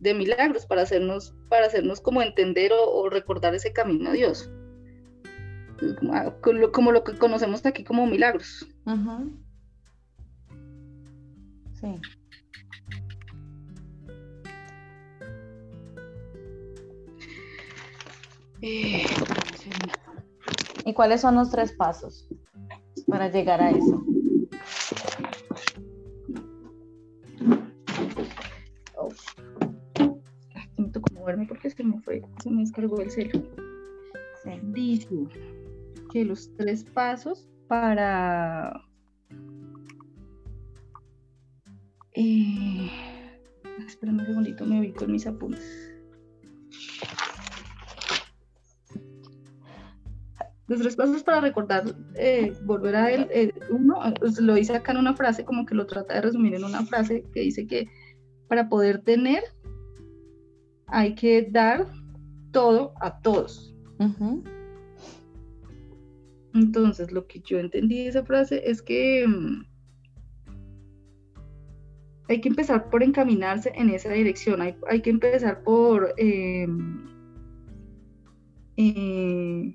de, 0.00 0.14
milagros 0.14 0.66
para 0.66 0.82
hacernos, 0.82 1.32
para 1.48 1.66
hacernos 1.66 2.00
como 2.00 2.22
entender 2.22 2.72
o, 2.72 3.08
recordar 3.08 3.54
ese 3.54 3.72
camino 3.72 4.10
a 4.10 4.12
Dios. 4.12 4.50
Ah, 6.10 6.34
como, 6.72 6.90
lo, 6.90 7.04
que 7.04 7.16
conocemos 7.18 7.64
aquí 7.66 7.84
como 7.84 8.06
milagros. 8.06 8.66
Sí. 11.80 12.00
¿Y 20.84 20.94
cuáles 20.94 21.20
son 21.20 21.34
los 21.34 21.50
tres 21.50 21.72
pasos 21.72 22.28
para 23.06 23.28
llegar 23.28 23.60
a 23.60 23.70
eso? 23.70 24.06
moverme 31.26 31.46
porque 31.46 31.70
se 31.70 31.82
me 31.82 32.00
fue, 32.00 32.22
se 32.42 32.50
me 32.50 32.60
descargó 32.60 33.00
el 33.00 33.10
celo. 33.10 33.42
Dice 34.62 35.08
que 36.12 36.24
los 36.24 36.54
tres 36.56 36.84
pasos 36.84 37.48
para 37.66 38.85
eh, 42.16 42.90
espérame 43.86 44.20
un 44.20 44.26
segundito, 44.26 44.66
me 44.66 44.80
ubico 44.80 45.04
en 45.04 45.12
mis 45.12 45.26
apuntes. 45.26 45.92
Los 50.66 50.80
tres 50.80 50.96
pasos 50.96 51.22
para 51.22 51.40
recordar, 51.40 51.84
eh, 52.16 52.52
volver 52.64 52.96
a 52.96 53.12
él, 53.12 53.28
eh, 53.30 53.52
uno, 53.70 54.00
pues, 54.18 54.40
lo 54.40 54.54
dice 54.54 54.74
acá 54.74 54.92
en 54.92 54.98
una 54.98 55.14
frase, 55.14 55.44
como 55.44 55.64
que 55.64 55.76
lo 55.76 55.86
trata 55.86 56.14
de 56.14 56.22
resumir 56.22 56.54
en 56.54 56.64
una 56.64 56.84
frase 56.84 57.22
que 57.32 57.40
dice 57.40 57.66
que 57.68 57.88
para 58.48 58.68
poder 58.68 59.02
tener 59.02 59.44
hay 60.88 61.14
que 61.14 61.48
dar 61.50 61.86
todo 62.50 62.94
a 63.00 63.20
todos. 63.20 63.74
Entonces, 66.54 67.12
lo 67.12 67.26
que 67.26 67.40
yo 67.40 67.58
entendí 67.58 68.04
de 68.04 68.08
esa 68.08 68.24
frase 68.24 68.62
es 68.68 68.82
que 68.82 69.26
mm, 69.26 69.64
hay 72.28 72.40
que 72.40 72.48
empezar 72.48 72.90
por 72.90 73.02
encaminarse 73.02 73.72
en 73.74 73.90
esa 73.90 74.10
dirección, 74.10 74.60
hay, 74.62 75.00
que 75.00 75.10
empezar 75.10 75.62
por... 75.62 76.14
Em, 76.16 77.06
eh, 78.76 79.74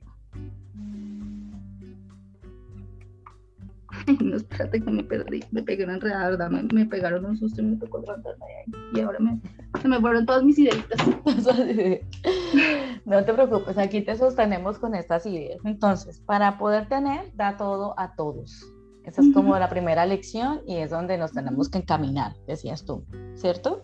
no, 4.23 4.35
espérate 4.35 4.81
que 4.81 4.91
me 4.91 5.03
perdí, 5.03 5.43
me 5.51 5.63
pegué 5.63 5.83
una 5.83 5.95
enredada, 5.95 6.29
¿verdad? 6.29 6.49
Me, 6.49 6.85
pegaron 6.85 7.25
un 7.25 7.37
susto 7.37 7.61
y 7.61 7.65
me 7.65 7.77
tocó 7.77 7.99
levantarme 7.99 8.45
ahí. 8.45 8.73
Y 8.95 8.99
ahora 9.01 9.19
me, 9.19 9.39
se 9.81 9.87
me 9.87 9.99
fueron 9.99 10.25
todas 10.25 10.43
mis 10.43 10.59
ideas. 10.59 10.77
no 13.05 13.25
te 13.25 13.33
preocupes, 13.33 13.77
aquí 13.77 14.01
te 14.01 14.15
sostenemos 14.15 14.79
con 14.79 14.95
estas 14.95 15.25
ideas. 15.25 15.59
Entonces, 15.63 16.19
para 16.19 16.57
poder 16.57 16.87
tener, 16.87 17.35
da 17.35 17.57
todo 17.57 17.93
a 17.97 18.15
todos. 18.15 18.65
Esa 19.03 19.21
es 19.21 19.33
como 19.33 19.57
la 19.57 19.69
primera 19.69 20.05
lección 20.05 20.61
y 20.67 20.77
es 20.77 20.91
donde 20.91 21.17
nos 21.17 21.31
tenemos 21.31 21.69
que 21.69 21.79
encaminar, 21.79 22.35
decías 22.47 22.85
tú, 22.85 23.03
¿cierto? 23.33 23.83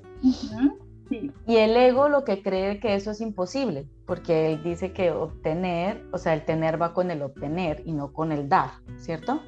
Sí. 1.10 1.32
Y 1.48 1.56
el 1.56 1.76
ego 1.76 2.10
lo 2.10 2.24
que 2.24 2.44
cree 2.44 2.80
que 2.80 2.94
eso 2.94 3.12
es 3.12 3.22
imposible, 3.22 3.88
porque 4.06 4.54
él 4.54 4.64
dice 4.64 4.94
que 4.94 5.12
obtener, 5.12 6.06
o 6.12 6.18
sea, 6.18 6.34
el 6.34 6.46
tener 6.46 6.80
va 6.80 6.94
con 6.94 7.10
el 7.10 7.22
obtener 7.24 7.82
y 7.86 7.94
no 7.94 8.14
con 8.14 8.32
el 8.32 8.48
dar, 8.48 8.72
¿cierto? 8.98 9.42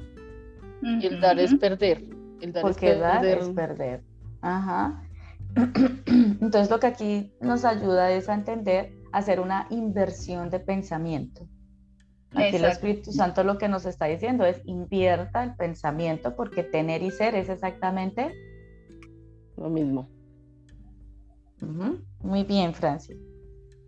Y 0.82 1.06
el 1.06 1.20
dar 1.20 1.38
es 1.38 1.54
perder. 1.54 2.04
El 2.40 2.52
dar 2.52 2.62
porque 2.62 2.92
es 2.92 3.00
dar 3.00 3.24
es 3.24 3.48
perder. 3.50 4.02
Ajá. 4.40 5.02
Entonces 6.06 6.70
lo 6.70 6.80
que 6.80 6.86
aquí 6.86 7.32
nos 7.40 7.64
ayuda 7.64 8.10
es 8.12 8.28
a 8.28 8.34
entender, 8.34 8.92
hacer 9.12 9.40
una 9.40 9.66
inversión 9.70 10.50
de 10.50 10.60
pensamiento. 10.60 11.46
Aquí 12.34 12.56
el 12.56 12.64
Espíritu 12.64 13.12
Santo 13.12 13.42
lo 13.42 13.58
que 13.58 13.68
nos 13.68 13.86
está 13.86 14.06
diciendo 14.06 14.44
es 14.44 14.62
invierta 14.64 15.42
el 15.42 15.56
pensamiento 15.56 16.36
porque 16.36 16.62
tener 16.62 17.02
y 17.02 17.10
ser 17.10 17.34
es 17.34 17.48
exactamente 17.48 18.32
lo 19.56 19.68
mismo. 19.68 20.08
Muy 22.20 22.44
bien, 22.44 22.72
Francis. 22.72 23.18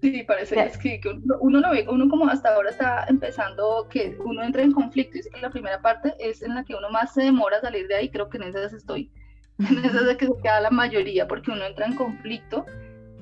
Sí, 0.02 0.24
parece 0.24 0.56
que, 0.82 1.00
uno, 1.40 1.60
lo 1.60 1.70
ve, 1.70 1.86
uno 1.88 2.08
como 2.08 2.28
hasta 2.28 2.52
ahora 2.52 2.70
está 2.70 3.06
empezando, 3.08 3.86
que 3.88 4.16
uno 4.24 4.42
entra 4.42 4.62
en 4.62 4.72
conflicto, 4.72 5.16
y 5.16 5.22
que 5.22 5.40
la 5.40 5.50
primera 5.50 5.80
parte 5.80 6.14
es 6.18 6.42
en 6.42 6.56
la 6.56 6.64
que 6.64 6.74
uno 6.74 6.90
más 6.90 7.14
se 7.14 7.22
demora 7.22 7.58
a 7.58 7.60
salir 7.60 7.86
de 7.86 7.94
ahí, 7.94 8.10
creo 8.10 8.28
que 8.28 8.38
en 8.38 8.42
esas 8.42 8.72
estoy, 8.72 9.12
en 9.60 9.78
esas 9.84 10.04
de 10.06 10.16
que 10.16 10.26
se 10.26 10.32
queda 10.42 10.60
la 10.60 10.70
mayoría, 10.70 11.28
porque 11.28 11.52
uno 11.52 11.64
entra 11.64 11.86
en 11.86 11.94
conflicto. 11.94 12.66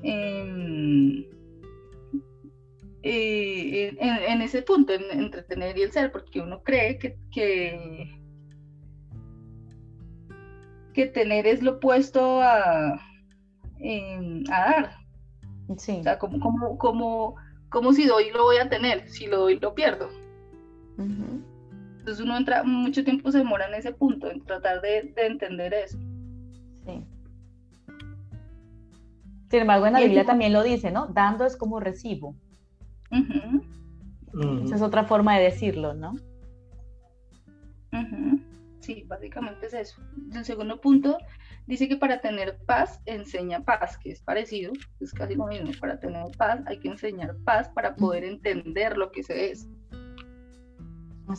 Eh, 0.01 1.29
eh, 3.03 3.97
en, 3.99 4.41
ese 4.41 4.61
punto, 4.61 4.93
en, 4.93 5.03
entre 5.11 5.43
tener 5.43 5.77
y 5.77 5.83
el 5.83 5.91
ser, 5.91 6.11
porque 6.11 6.39
uno 6.39 6.61
cree 6.63 6.99
que, 6.99 7.17
que, 10.93 11.07
tener 11.07 11.47
es 11.47 11.63
lo 11.63 11.73
opuesto 11.73 12.41
a, 12.41 12.93
a 12.93 12.99
dar. 14.49 14.97
Sí. 15.77 15.97
O 15.99 16.03
sea, 16.03 16.19
como, 16.19 16.39
como, 16.39 16.77
como, 16.77 17.35
como 17.69 17.93
si 17.93 18.05
doy 18.05 18.29
lo 18.31 18.43
voy 18.43 18.57
a 18.57 18.69
tener, 18.69 19.09
si 19.09 19.25
lo 19.25 19.39
doy 19.39 19.59
lo 19.59 19.73
pierdo. 19.73 20.09
Entonces 20.97 22.23
uno 22.23 22.37
entra, 22.37 22.63
mucho 22.63 23.03
tiempo 23.03 23.31
se 23.31 23.39
demora 23.39 23.67
en 23.67 23.75
ese 23.75 23.93
punto, 23.93 24.29
en 24.29 24.43
tratar 24.43 24.81
de, 24.81 25.13
entender 25.17 25.73
eso. 25.73 25.97
Sí. 26.85 27.03
Sin 29.49 29.59
embargo, 29.61 29.87
en 29.87 29.93
la 29.93 29.99
Biblia 29.99 30.25
también 30.25 30.53
lo 30.53 30.63
dice, 30.63 30.91
¿no? 30.91 31.07
Dando 31.07 31.45
es 31.45 31.57
como 31.57 31.79
recibo. 31.79 32.35
Esa 33.11 34.75
es 34.75 34.81
otra 34.81 35.03
forma 35.03 35.37
de 35.37 35.45
decirlo, 35.45 35.93
¿no? 35.93 36.15
Sí, 38.79 39.03
básicamente 39.07 39.67
es 39.67 39.73
eso. 39.73 40.01
El 40.33 40.43
segundo 40.43 40.81
punto 40.81 41.17
dice 41.67 41.87
que 41.87 41.97
para 41.97 42.19
tener 42.19 42.57
paz 42.65 42.99
enseña 43.05 43.63
paz, 43.63 43.97
que 43.97 44.11
es 44.11 44.21
parecido, 44.21 44.73
es 44.99 45.13
casi 45.13 45.35
lo 45.35 45.45
mismo. 45.45 45.71
Para 45.79 45.99
tener 45.99 46.25
paz 46.37 46.61
hay 46.65 46.79
que 46.79 46.87
enseñar 46.87 47.35
paz 47.45 47.69
para 47.69 47.95
poder 47.95 48.23
entender 48.23 48.97
lo 48.97 49.11
que 49.11 49.23
se 49.23 49.51
es. 49.51 49.67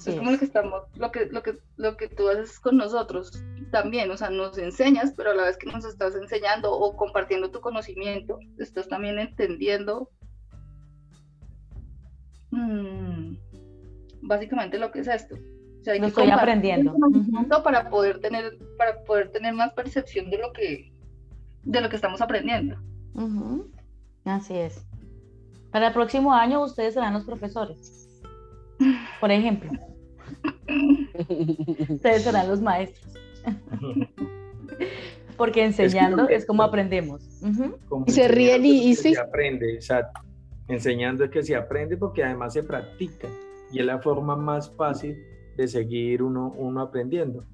es 0.07 0.15
como 0.15 0.31
lo 0.31 0.39
que 0.39 0.45
estamos, 0.45 0.83
lo 0.97 1.11
que, 1.11 1.27
lo 1.27 1.43
que, 1.43 1.59
lo 1.77 1.97
que 1.97 2.09
tú 2.09 2.29
haces 2.29 2.61
con 2.61 2.77
nosotros 2.77 3.43
también, 3.73 4.11
o 4.11 4.17
sea, 4.17 4.31
nos 4.31 4.57
enseñas, 4.59 5.13
pero 5.17 5.31
a 5.31 5.35
la 5.35 5.45
vez 5.45 5.57
que 5.57 5.67
nos 5.67 5.85
estás 5.85 6.15
enseñando 6.15 6.71
o 6.71 6.97
compartiendo 6.97 7.51
tu 7.51 7.61
conocimiento, 7.61 8.39
estás 8.59 8.87
también 8.87 9.19
entendiendo 9.19 10.11
Mm, 12.53 13.37
básicamente 14.23 14.79
lo 14.79 14.93
que 14.93 15.01
es 15.01 15.09
esto. 15.09 15.35
O 15.35 15.85
sea, 15.85 15.95
estoy 15.95 16.31
aprendiendo. 16.31 16.95
Para 17.65 17.91
poder 17.91 18.21
tener, 18.21 18.57
para 18.79 19.03
poder 19.03 19.33
tener 19.33 19.55
más 19.55 19.73
percepción 19.73 20.31
de 20.31 20.39
lo 20.39 20.53
que, 20.53 20.93
de 21.65 21.81
lo 21.81 21.89
que 21.89 21.97
estamos 21.97 22.21
aprendiendo. 22.21 22.77
Así 24.25 24.55
es. 24.55 24.87
Para 25.73 25.89
el 25.89 25.93
próximo 25.93 26.33
año 26.33 26.63
ustedes 26.63 26.95
serán 26.95 27.15
los 27.15 27.25
profesores. 27.25 28.23
Por 29.21 29.33
ejemplo. 29.33 29.73
ustedes 31.89 32.23
serán 32.23 32.49
los 32.49 32.61
maestros. 32.61 33.15
Porque 35.37 35.65
enseñando 35.65 36.29
es, 36.29 36.47
como 36.47 36.63
aprendemos. 36.63 37.23
y 38.07 38.13
se 38.13 38.29
ríen 38.29 38.65
y, 38.65 38.91
y 38.91 38.95
Se 38.95 39.19
aprende, 39.19 39.75
exacto 39.75 40.21
enseñando 40.69 41.25
es 41.25 41.31
que 41.31 41.43
se 41.43 41.57
aprende 41.57 41.97
porque 41.97 42.25
además 42.25 42.53
se 42.53 42.63
practica 42.63 43.29
y 43.73 43.81
es 43.81 43.87
la 43.87 43.99
forma 43.99 44.37
más 44.37 44.71
fácil 44.77 45.17
de 45.57 45.67
seguir 45.67 46.23
uno, 46.23 46.55
uno 46.57 46.81
aprendiendo. 46.81 47.45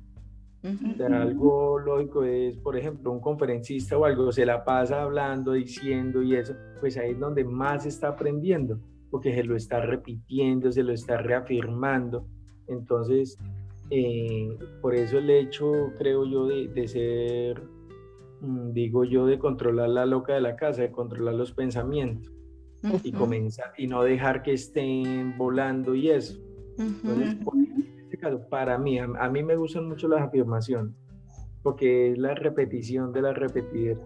algo 1.10 1.78
lógico 1.78 2.24
es, 2.24 2.56
por 2.56 2.76
ejemplo, 2.76 3.12
un 3.12 3.20
conferencista 3.20 3.96
o 3.96 4.04
algo 4.04 4.32
se 4.32 4.44
la 4.44 4.64
pasa 4.64 5.02
hablando, 5.02 5.52
diciendo 5.52 6.22
y 6.22 6.34
eso, 6.34 6.54
pues 6.80 6.96
ahí 6.96 7.12
es 7.12 7.18
donde 7.18 7.44
más 7.44 7.86
está 7.86 8.08
aprendiendo, 8.08 8.78
porque 9.10 9.34
se 9.34 9.44
lo 9.44 9.56
está 9.56 9.80
repitiendo, 9.80 10.70
se 10.72 10.82
lo 10.82 10.92
está 10.92 11.18
reafirmando. 11.18 12.26
Entonces, 12.66 13.38
eh, 13.90 14.58
por 14.82 14.94
eso 14.94 15.18
el 15.18 15.30
hecho, 15.30 15.72
creo 15.98 16.26
yo, 16.26 16.46
de, 16.46 16.68
de 16.68 16.88
ser, 16.88 17.62
mm, 18.40 18.72
digo 18.72 19.04
yo, 19.04 19.26
de 19.26 19.38
controlar 19.38 19.88
la 19.88 20.06
loca 20.06 20.34
de 20.34 20.40
la 20.40 20.56
casa, 20.56 20.82
de 20.82 20.90
controlar 20.90 21.34
los 21.34 21.52
pensamientos 21.52 22.37
y 23.02 23.12
comenzar 23.12 23.72
y 23.76 23.86
no 23.86 24.02
dejar 24.02 24.42
que 24.42 24.52
estén 24.52 25.36
volando 25.36 25.94
y 25.94 26.10
eso. 26.10 26.38
Entonces, 26.78 27.36
en 27.54 27.98
este 28.04 28.18
caso, 28.18 28.40
para 28.48 28.78
mí, 28.78 28.98
a, 28.98 29.28
mí 29.28 29.42
me 29.42 29.56
gustan 29.56 29.88
mucho 29.88 30.06
las 30.08 30.22
afirmaciones, 30.22 30.94
porque 31.62 32.12
es 32.12 32.18
la 32.18 32.34
repetición 32.34 33.12
de 33.12 33.22
la 33.22 33.32
repetir, 33.32 33.98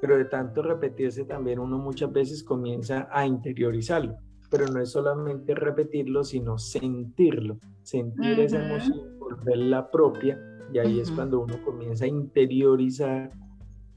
pero 0.00 0.16
de 0.16 0.24
tanto 0.26 0.62
repetirse 0.62 1.24
también 1.24 1.58
uno 1.58 1.78
muchas 1.78 2.12
veces 2.12 2.44
comienza 2.44 3.08
a 3.10 3.26
interiorizarlo, 3.26 4.16
pero 4.50 4.66
no 4.66 4.80
es 4.80 4.90
solamente 4.90 5.54
repetirlo, 5.54 6.22
sino 6.22 6.58
sentirlo, 6.58 7.58
sentir 7.82 8.38
esa 8.38 8.64
emoción, 8.64 9.18
volverla 9.18 9.90
propia, 9.90 10.38
y 10.72 10.78
ahí 10.78 11.00
es 11.00 11.10
cuando 11.10 11.40
uno 11.40 11.62
comienza 11.64 12.04
a 12.04 12.08
interiorizar 12.08 13.30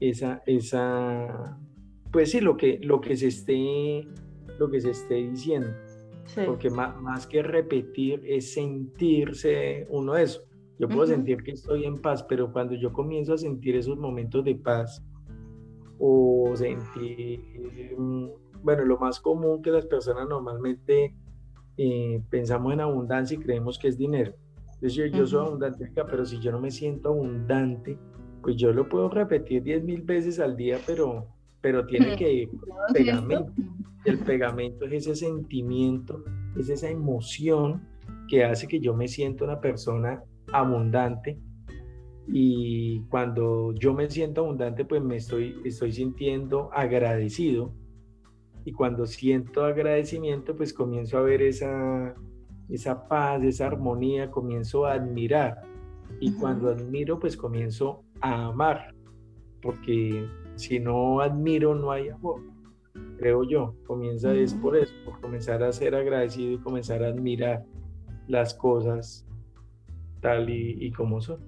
esa, 0.00 0.42
esa, 0.46 1.58
pues 2.10 2.30
sí, 2.30 2.40
lo 2.40 2.56
que, 2.56 2.78
lo 2.82 3.00
que 3.00 3.16
se 3.16 3.28
esté, 3.28 4.06
lo 4.58 4.70
que 4.70 4.80
se 4.80 4.90
esté 4.90 5.14
diciendo. 5.14 5.68
Porque 6.44 6.70
más, 6.70 7.00
más, 7.00 7.26
que 7.26 7.42
repetir 7.42 8.20
es 8.26 8.52
sentirse 8.52 9.86
uno 9.90 10.16
eso. 10.16 10.42
Yo 10.78 10.88
puedo 10.88 11.06
sentir 11.06 11.42
que 11.42 11.52
estoy 11.52 11.84
en 11.84 11.98
paz, 11.98 12.22
pero 12.24 12.52
cuando 12.52 12.74
yo 12.74 12.92
comienzo 12.92 13.32
a 13.32 13.38
sentir 13.38 13.76
esos 13.76 13.96
momentos 13.96 14.44
de 14.44 14.56
paz 14.56 15.02
o 15.98 16.52
sentir, 16.54 17.40
bueno, 18.62 18.84
lo 18.84 18.98
más 18.98 19.18
común 19.20 19.62
que 19.62 19.70
las 19.70 19.86
personas 19.86 20.28
normalmente 20.28 21.14
eh, 21.78 22.22
pensamos 22.28 22.74
en 22.74 22.80
abundancia 22.80 23.36
y 23.36 23.40
creemos 23.40 23.78
que 23.78 23.88
es 23.88 23.96
dinero. 23.96 24.34
Entonces 24.74 24.94
yo, 24.94 25.06
yo 25.06 25.26
soy 25.26 25.46
abundante 25.46 25.90
pero 25.94 26.26
si 26.26 26.38
yo 26.40 26.52
no 26.52 26.60
me 26.60 26.70
siento 26.70 27.08
abundante, 27.08 27.98
pues 28.42 28.56
yo 28.56 28.72
lo 28.72 28.86
puedo 28.88 29.08
repetir 29.08 29.62
diez 29.62 29.82
mil 29.82 30.02
veces 30.02 30.38
al 30.38 30.56
día, 30.56 30.78
pero 30.86 31.26
pero 31.66 31.84
tiene 31.84 32.14
que 32.14 32.32
ir 32.32 32.50
pegamento. 32.94 33.52
El 34.04 34.18
pegamento 34.20 34.84
es 34.84 34.92
ese 34.92 35.16
sentimiento, 35.16 36.22
es 36.56 36.68
esa 36.68 36.88
emoción 36.88 37.82
que 38.28 38.44
hace 38.44 38.68
que 38.68 38.78
yo 38.78 38.94
me 38.94 39.08
sienta 39.08 39.42
una 39.42 39.60
persona 39.60 40.22
abundante. 40.52 41.40
Y 42.28 43.00
cuando 43.08 43.74
yo 43.74 43.94
me 43.94 44.08
siento 44.08 44.42
abundante 44.42 44.84
pues 44.84 45.02
me 45.02 45.16
estoy, 45.16 45.60
estoy 45.64 45.90
sintiendo 45.90 46.70
agradecido. 46.72 47.72
Y 48.64 48.70
cuando 48.70 49.04
siento 49.04 49.64
agradecimiento 49.64 50.54
pues 50.54 50.72
comienzo 50.72 51.18
a 51.18 51.22
ver 51.22 51.42
esa, 51.42 52.14
esa 52.68 53.08
paz, 53.08 53.42
esa 53.42 53.66
armonía, 53.66 54.30
comienzo 54.30 54.86
a 54.86 54.92
admirar. 54.92 55.62
Y 56.20 56.30
cuando 56.34 56.68
admiro 56.68 57.18
pues 57.18 57.36
comienzo 57.36 58.04
a 58.20 58.46
amar 58.46 58.94
porque 59.60 60.28
si 60.56 60.80
no 60.80 61.20
admiro 61.20 61.74
no 61.74 61.90
hay 61.92 62.08
amor 62.08 62.42
creo 63.18 63.44
yo 63.44 63.74
comienza 63.86 64.32
es 64.34 64.54
por 64.54 64.76
eso 64.76 64.92
por 65.04 65.20
comenzar 65.20 65.62
a 65.62 65.72
ser 65.72 65.94
agradecido 65.94 66.52
y 66.52 66.58
comenzar 66.58 67.02
a 67.04 67.08
admirar 67.08 67.64
las 68.28 68.54
cosas 68.54 69.26
tal 70.20 70.48
y, 70.50 70.90
como 70.92 71.20
son. 71.20 71.46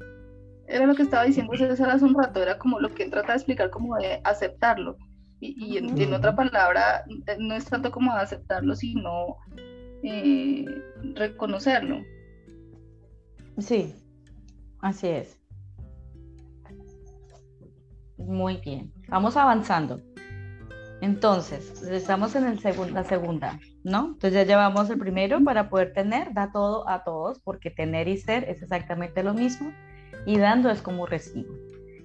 Era 0.66 0.86
lo 0.86 0.94
que 0.94 1.02
estaba 1.02 1.24
diciendo 1.24 1.56
César 1.56 1.90
hace 1.90 2.04
un 2.04 2.14
rato, 2.14 2.42
era 2.42 2.58
como 2.58 2.78
lo 2.78 2.94
que 2.94 3.04
él 3.04 3.10
trata 3.10 3.32
de 3.32 3.38
explicar, 3.38 3.70
como 3.70 3.96
de 3.96 4.20
aceptarlo. 4.24 4.96
Y, 5.40 5.76
en, 5.78 6.12
otra 6.12 6.34
palabra, 6.34 7.04
no 7.38 7.54
es 7.54 7.64
tanto 7.66 7.90
como 7.90 8.12
aceptarlo, 8.12 8.74
sino 8.74 9.36
eh, 10.02 10.64
reconocerlo. 11.14 12.02
Sí, 13.58 13.94
así 14.80 15.08
es. 15.08 15.37
Muy 18.28 18.58
bien, 18.58 18.92
vamos 19.08 19.38
avanzando. 19.38 20.02
Entonces, 21.00 21.82
estamos 21.82 22.36
en 22.36 22.44
el 22.44 22.60
la 22.92 23.02
segunda, 23.04 23.58
¿no? 23.84 24.08
Entonces 24.08 24.34
ya 24.34 24.44
llevamos 24.44 24.90
el 24.90 24.98
primero 24.98 25.42
para 25.42 25.70
poder 25.70 25.94
tener, 25.94 26.34
da 26.34 26.52
todo 26.52 26.86
a 26.90 27.04
todos, 27.04 27.38
porque 27.38 27.70
tener 27.70 28.06
y 28.06 28.18
ser 28.18 28.44
es 28.44 28.60
exactamente 28.60 29.22
lo 29.22 29.32
mismo, 29.32 29.72
y 30.26 30.36
dando 30.36 30.68
es 30.68 30.82
como 30.82 31.06
recibo. 31.06 31.54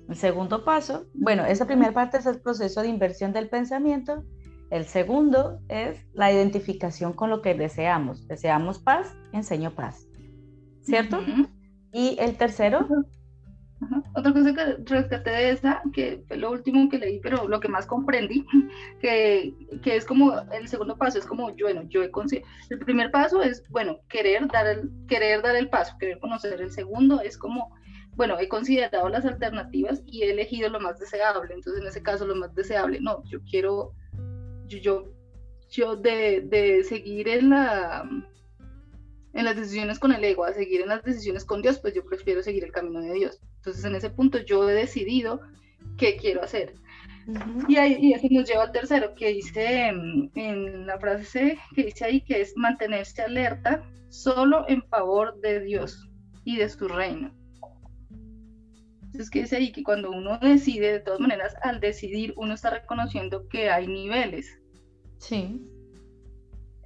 El 0.07 0.15
segundo 0.15 0.63
paso, 0.63 1.07
bueno, 1.13 1.43
esa 1.43 1.67
primera 1.67 1.91
parte 1.91 2.19
es 2.19 2.25
el 2.25 2.39
proceso 2.39 2.81
de 2.81 2.87
inversión 2.87 3.33
del 3.33 3.49
pensamiento. 3.49 4.23
El 4.69 4.85
segundo 4.85 5.59
es 5.67 6.07
la 6.13 6.31
identificación 6.31 7.11
con 7.11 7.31
lo 7.31 7.41
que 7.41 7.53
deseamos. 7.53 8.29
Deseamos 8.29 8.79
paz, 8.79 9.13
enseño 9.33 9.75
paz. 9.75 10.07
¿Cierto? 10.83 11.19
Y 11.91 12.15
el 12.17 12.37
tercero 12.37 12.87
otra 14.15 14.33
cosa 14.33 14.53
que 14.53 14.77
rescaté 14.85 15.29
de 15.29 15.49
esa, 15.51 15.81
que 15.93 16.23
fue 16.27 16.37
lo 16.37 16.51
último 16.51 16.89
que 16.89 16.99
leí, 16.99 17.19
pero 17.19 17.47
lo 17.47 17.59
que 17.59 17.67
más 17.67 17.85
comprendí, 17.85 18.45
que, 19.01 19.53
que 19.81 19.95
es 19.95 20.05
como 20.05 20.39
el 20.51 20.67
segundo 20.67 20.97
paso, 20.97 21.19
es 21.19 21.25
como, 21.25 21.51
bueno, 21.53 21.83
yo 21.89 22.03
he 22.03 22.11
el 22.69 22.79
primer 22.79 23.11
paso 23.11 23.41
es, 23.41 23.63
bueno, 23.69 23.99
querer 24.07 24.47
dar, 24.47 24.67
el, 24.67 24.89
querer 25.07 25.41
dar 25.41 25.55
el 25.55 25.69
paso, 25.69 25.97
querer 25.99 26.19
conocer. 26.19 26.61
El 26.61 26.71
segundo 26.71 27.21
es 27.21 27.37
como, 27.37 27.75
bueno, 28.15 28.39
he 28.39 28.47
considerado 28.47 29.09
las 29.09 29.25
alternativas 29.25 30.03
y 30.05 30.23
he 30.23 30.31
elegido 30.31 30.69
lo 30.69 30.79
más 30.79 30.99
deseable. 30.99 31.53
Entonces, 31.53 31.81
en 31.81 31.87
ese 31.87 32.03
caso, 32.03 32.25
lo 32.25 32.35
más 32.35 32.53
deseable, 32.53 32.99
no, 33.01 33.23
yo 33.25 33.39
quiero, 33.49 33.93
yo, 34.67 34.77
yo, 34.79 35.03
yo 35.69 35.95
de, 35.95 36.41
de 36.41 36.83
seguir 36.83 37.27
en 37.27 37.49
la 37.49 38.07
en 39.33 39.45
las 39.45 39.55
decisiones 39.55 39.99
con 39.99 40.11
el 40.11 40.23
ego, 40.23 40.45
a 40.45 40.53
seguir 40.53 40.81
en 40.81 40.89
las 40.89 41.03
decisiones 41.03 41.43
con 41.43 41.61
Dios, 41.61 41.79
pues 41.79 41.93
yo 41.93 42.05
prefiero 42.05 42.43
seguir 42.43 42.63
el 42.63 42.71
camino 42.71 43.01
de 43.01 43.13
Dios. 43.13 43.41
Entonces 43.57 43.83
en 43.83 43.95
ese 43.95 44.09
punto 44.09 44.37
yo 44.39 44.69
he 44.69 44.73
decidido 44.73 45.41
qué 45.97 46.17
quiero 46.17 46.43
hacer. 46.43 46.75
y, 47.67 47.77
ahí, 47.77 47.97
y 47.99 48.13
eso 48.13 48.27
nos 48.29 48.47
lleva 48.47 48.63
al 48.63 48.71
tercero, 48.71 49.15
que 49.15 49.29
dice 49.29 49.91
mm, 49.91 50.31
en 50.35 50.87
la 50.87 50.99
frase 50.99 51.57
que 51.75 51.85
dice 51.85 52.05
ahí, 52.05 52.21
que 52.21 52.41
es 52.41 52.53
mantenerse 52.55 53.21
alerta 53.21 53.83
solo 54.09 54.65
en 54.67 54.83
favor 54.83 55.39
de 55.41 55.61
Dios 55.61 56.07
y 56.43 56.57
de 56.57 56.69
su 56.69 56.87
reino. 56.87 57.33
Entonces, 59.05 59.29
que 59.29 59.41
dice 59.41 59.57
ahí 59.57 59.71
que 59.71 59.83
cuando 59.83 60.09
uno 60.09 60.39
decide, 60.39 60.91
de 60.93 60.99
todas 60.99 61.19
maneras, 61.19 61.55
al 61.61 61.79
decidir, 61.79 62.33
uno 62.35 62.55
está 62.55 62.71
reconociendo 62.71 63.47
que 63.47 63.69
hay 63.69 63.87
niveles. 63.87 64.59
Sí. 65.19 65.61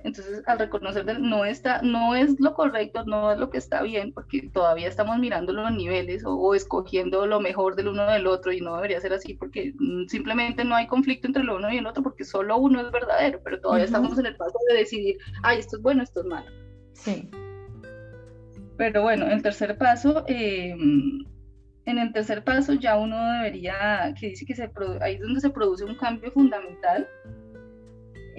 Entonces, 0.04 0.44
al 0.46 0.60
reconocer 0.60 1.20
no 1.20 1.44
está, 1.44 1.82
no 1.82 2.16
es 2.16 2.40
lo 2.40 2.54
correcto, 2.54 3.04
no 3.06 3.32
es 3.32 3.40
lo 3.40 3.50
que 3.50 3.58
está 3.58 3.82
bien, 3.82 4.14
porque 4.14 4.50
todavía 4.54 4.88
estamos 4.88 5.18
mirando 5.18 5.54
los 5.54 5.72
niveles 5.72 6.24
o, 6.26 6.54
escogiendo 6.54 7.26
lo 7.26 7.40
mejor 7.40 7.76
del 7.76 7.90
uno 7.90 8.10
del 8.12 8.28
otro 8.28 8.52
y 8.52 8.62
no 8.62 8.76
debería 8.76 9.02
ser 9.02 9.14
así, 9.14 9.34
porque 9.34 9.74
mm, 9.78 10.06
simplemente 10.08 10.64
no 10.64 10.76
hay 10.76 10.88
conflicto 10.88 11.28
entre 11.28 11.44
lo 11.44 11.56
uno 11.56 11.72
y 11.72 11.78
el 11.78 11.88
otro, 11.88 12.04
porque 12.04 12.24
solo 12.24 12.58
uno 12.58 12.80
es 12.82 12.92
verdadero, 12.92 13.42
pero 13.44 13.60
todavía 13.60 13.86
estamos 13.86 14.18
en 14.20 14.28
el 14.28 14.36
paso 14.36 14.58
de 14.70 14.78
decidir, 14.78 15.18
ay, 15.44 15.60
esto 15.60 15.78
es 15.78 15.82
bueno, 15.82 16.04
esto 16.04 16.22
es 16.22 16.26
malo. 16.28 16.52
Sí. 16.94 17.30
Pero 18.78 19.02
bueno, 19.02 19.26
el 19.26 19.42
tercer 19.42 19.78
paso, 19.78 20.24
em, 20.28 21.26
en 21.86 21.98
el 21.98 22.14
tercer 22.14 22.44
paso 22.44 22.74
ya 22.74 22.98
uno 22.98 23.18
debería, 23.34 24.14
que 24.20 24.30
dice 24.30 24.46
que 24.46 24.56
se 24.56 24.70
ahí 25.02 25.16
es 25.16 25.22
donde 25.22 25.42
se 25.42 25.50
produce 25.50 25.84
un 25.84 25.96
cambio 25.96 26.32
fundamental 26.32 27.08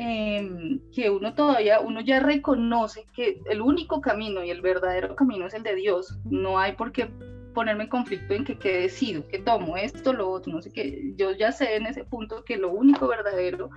Em, 0.00 0.78
que 0.94 1.10
uno 1.10 1.34
todavía, 1.34 1.80
uno 1.80 2.00
ya 2.00 2.20
reconoce 2.20 3.04
que 3.16 3.42
el 3.50 3.60
único 3.60 4.00
camino 4.00 4.44
y 4.44 4.50
el 4.50 4.60
verdadero 4.60 5.16
camino 5.16 5.48
es 5.48 5.54
el 5.54 5.64
de 5.64 5.74
Dios. 5.74 6.16
No 6.24 6.56
hay 6.56 6.76
por 6.76 6.92
qué 6.92 7.10
ponerme 7.52 7.82
en 7.82 7.90
conflicto 7.90 8.32
en 8.32 8.44
que 8.44 8.56
qué 8.56 8.82
decido, 8.82 9.26
que 9.26 9.40
tomo 9.40 9.76
esto, 9.76 10.12
lo 10.12 10.30
otro, 10.30 10.52
no 10.52 10.62
sé 10.62 10.70
qué. 10.70 11.14
Yo 11.16 11.32
ya 11.32 11.50
sé 11.50 11.74
en 11.74 11.86
ese 11.86 12.04
punto 12.04 12.44
que 12.44 12.56
lo 12.56 12.70
único 12.70 13.08
verdadero 13.08 13.70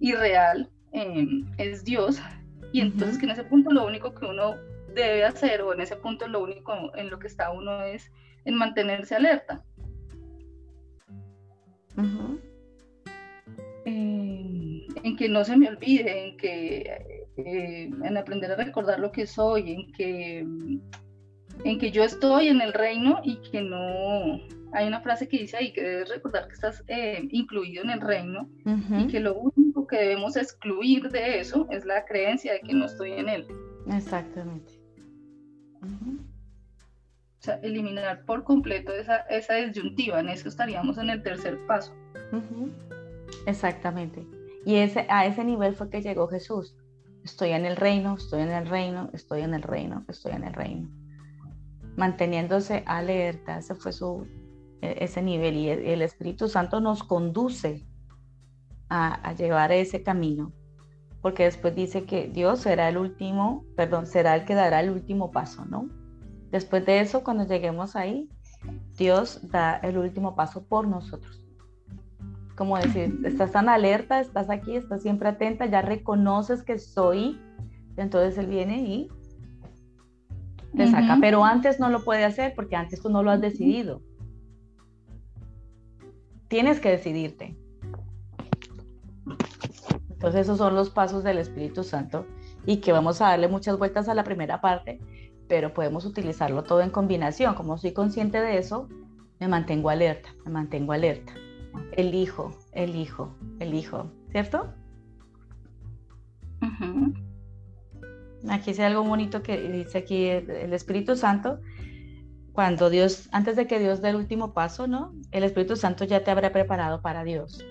y 0.00 0.12
real 0.12 0.68
em, 0.90 1.48
es 1.56 1.84
Dios. 1.84 2.20
Y 2.72 2.80
entonces 2.80 3.16
que 3.16 3.26
en 3.26 3.30
ese 3.30 3.44
punto 3.44 3.70
lo 3.70 3.86
único 3.86 4.12
que 4.12 4.26
uno 4.26 4.56
debe 4.92 5.24
hacer 5.24 5.62
o 5.62 5.72
en 5.72 5.82
ese 5.82 5.94
punto 5.94 6.26
lo 6.26 6.42
único 6.42 6.72
en 6.96 7.10
lo 7.10 7.20
que 7.20 7.28
está 7.28 7.52
uno 7.52 7.84
es 7.84 8.10
en 8.44 8.56
mantenerse 8.56 9.14
alerta 9.14 9.62
en 15.02 15.16
que 15.16 15.28
no 15.28 15.44
se 15.44 15.56
me 15.56 15.68
olvide, 15.68 16.28
en 16.28 16.36
que 16.36 16.78
eh, 17.36 17.90
en 18.04 18.16
aprender 18.16 18.50
a 18.52 18.56
recordar 18.56 19.00
lo 19.00 19.12
que 19.12 19.26
soy, 19.26 19.72
en 19.72 19.92
que 19.92 20.46
en 21.64 21.78
que 21.78 21.90
yo 21.90 22.04
estoy 22.04 22.48
en 22.48 22.60
el 22.60 22.72
reino 22.72 23.20
y 23.22 23.36
que 23.50 23.60
no 23.60 24.40
hay 24.72 24.86
una 24.86 25.00
frase 25.00 25.28
que 25.28 25.38
dice 25.38 25.56
ahí 25.56 25.72
que 25.72 25.82
debes 25.82 26.08
recordar 26.08 26.46
que 26.46 26.54
estás 26.54 26.84
eh, 26.88 27.26
incluido 27.30 27.82
en 27.82 27.90
el 27.90 28.00
reino 28.00 28.48
y 28.98 29.06
que 29.08 29.20
lo 29.20 29.34
único 29.34 29.86
que 29.86 29.96
debemos 29.96 30.36
excluir 30.36 31.10
de 31.10 31.40
eso 31.40 31.66
es 31.70 31.84
la 31.84 32.04
creencia 32.04 32.52
de 32.52 32.60
que 32.60 32.72
no 32.72 32.86
estoy 32.86 33.12
en 33.12 33.28
él. 33.28 33.46
Exactamente. 33.92 34.72
O 35.82 37.42
sea, 37.42 37.54
eliminar 37.62 38.24
por 38.26 38.44
completo 38.44 38.92
esa, 38.92 39.16
esa 39.30 39.54
disyuntiva, 39.54 40.20
en 40.20 40.28
eso 40.28 40.48
estaríamos 40.48 40.98
en 40.98 41.10
el 41.10 41.22
tercer 41.22 41.58
paso. 41.66 41.94
Exactamente. 43.46 44.24
Y 44.64 44.76
ese, 44.76 45.06
a 45.08 45.26
ese 45.26 45.44
nivel 45.44 45.74
fue 45.74 45.90
que 45.90 46.02
llegó 46.02 46.28
Jesús. 46.28 46.76
Estoy 47.24 47.50
en 47.50 47.64
el 47.64 47.76
reino, 47.76 48.14
estoy 48.16 48.42
en 48.42 48.50
el 48.50 48.66
reino, 48.66 49.10
estoy 49.12 49.42
en 49.42 49.54
el 49.54 49.62
reino, 49.62 50.04
estoy 50.08 50.32
en 50.32 50.44
el 50.44 50.52
reino. 50.52 50.88
Manteniéndose 51.96 52.82
alerta, 52.86 53.58
ese 53.58 53.74
fue 53.74 53.92
su, 53.92 54.26
e, 54.80 55.04
ese 55.04 55.22
nivel. 55.22 55.56
Y 55.56 55.68
el 55.68 56.02
Espíritu 56.02 56.48
Santo 56.48 56.80
nos 56.80 57.02
conduce 57.02 57.86
a, 58.88 59.14
a 59.28 59.34
llevar 59.34 59.72
ese 59.72 60.02
camino. 60.02 60.52
Porque 61.22 61.44
después 61.44 61.74
dice 61.74 62.04
que 62.04 62.28
Dios 62.28 62.60
será 62.60 62.88
el 62.88 62.96
último, 62.96 63.64
perdón, 63.76 64.06
será 64.06 64.34
el 64.34 64.44
que 64.46 64.54
dará 64.54 64.80
el 64.80 64.90
último 64.90 65.30
paso, 65.30 65.66
¿no? 65.66 65.88
Después 66.50 66.84
de 66.86 67.00
eso, 67.00 67.22
cuando 67.22 67.46
lleguemos 67.46 67.94
ahí, 67.94 68.28
Dios 68.96 69.40
da 69.50 69.76
el 69.76 69.98
último 69.98 70.34
paso 70.34 70.64
por 70.66 70.88
nosotros 70.88 71.39
como 72.60 72.76
decir, 72.76 73.22
estás 73.24 73.52
tan 73.52 73.70
alerta, 73.70 74.20
estás 74.20 74.50
aquí, 74.50 74.76
estás 74.76 75.00
siempre 75.00 75.30
atenta, 75.30 75.64
ya 75.64 75.80
reconoces 75.80 76.62
que 76.62 76.78
soy, 76.78 77.40
entonces 77.96 78.36
él 78.36 78.48
viene 78.48 78.82
y 78.82 79.08
te 80.76 80.86
saca, 80.86 81.16
pero 81.22 81.42
antes 81.42 81.80
no 81.80 81.88
lo 81.88 82.04
puede 82.04 82.22
hacer 82.22 82.52
porque 82.54 82.76
antes 82.76 83.00
tú 83.00 83.08
no 83.08 83.22
lo 83.22 83.30
has 83.30 83.40
decidido. 83.40 84.02
Tienes 86.48 86.80
que 86.80 86.90
decidirte. 86.90 87.56
Entonces 90.10 90.42
esos 90.42 90.58
son 90.58 90.74
los 90.74 90.90
pasos 90.90 91.24
del 91.24 91.38
Espíritu 91.38 91.82
Santo 91.82 92.26
y 92.66 92.82
que 92.82 92.92
vamos 92.92 93.22
a 93.22 93.28
darle 93.28 93.48
muchas 93.48 93.78
vueltas 93.78 94.06
a 94.10 94.14
la 94.14 94.22
primera 94.22 94.60
parte, 94.60 95.00
pero 95.48 95.72
podemos 95.72 96.04
utilizarlo 96.04 96.62
todo 96.62 96.82
en 96.82 96.90
combinación. 96.90 97.54
Como 97.54 97.78
soy 97.78 97.94
consciente 97.94 98.38
de 98.38 98.58
eso, 98.58 98.86
me 99.38 99.48
mantengo 99.48 99.88
alerta, 99.88 100.28
me 100.44 100.50
mantengo 100.50 100.92
alerta 100.92 101.32
el 101.92 102.14
hijo, 102.14 102.56
el 102.72 102.96
hijo, 102.96 103.34
el 103.58 103.74
hijo, 103.74 104.10
¿cierto? 104.30 104.72
Aquí 108.48 108.70
dice 108.70 108.84
algo 108.84 109.02
bonito 109.04 109.42
que 109.42 109.60
dice 109.70 109.98
aquí 109.98 110.26
el 110.26 110.72
Espíritu 110.72 111.16
Santo, 111.16 111.60
cuando 112.52 112.90
Dios, 112.90 113.28
antes 113.32 113.56
de 113.56 113.66
que 113.66 113.78
Dios 113.78 114.02
dé 114.02 114.10
el 114.10 114.16
último 114.16 114.52
paso, 114.52 114.86
¿no? 114.86 115.14
El 115.30 115.44
Espíritu 115.44 115.76
Santo 115.76 116.04
ya 116.04 116.24
te 116.24 116.30
habrá 116.30 116.52
preparado 116.52 117.00
para 117.00 117.24
Dios. 117.24 117.64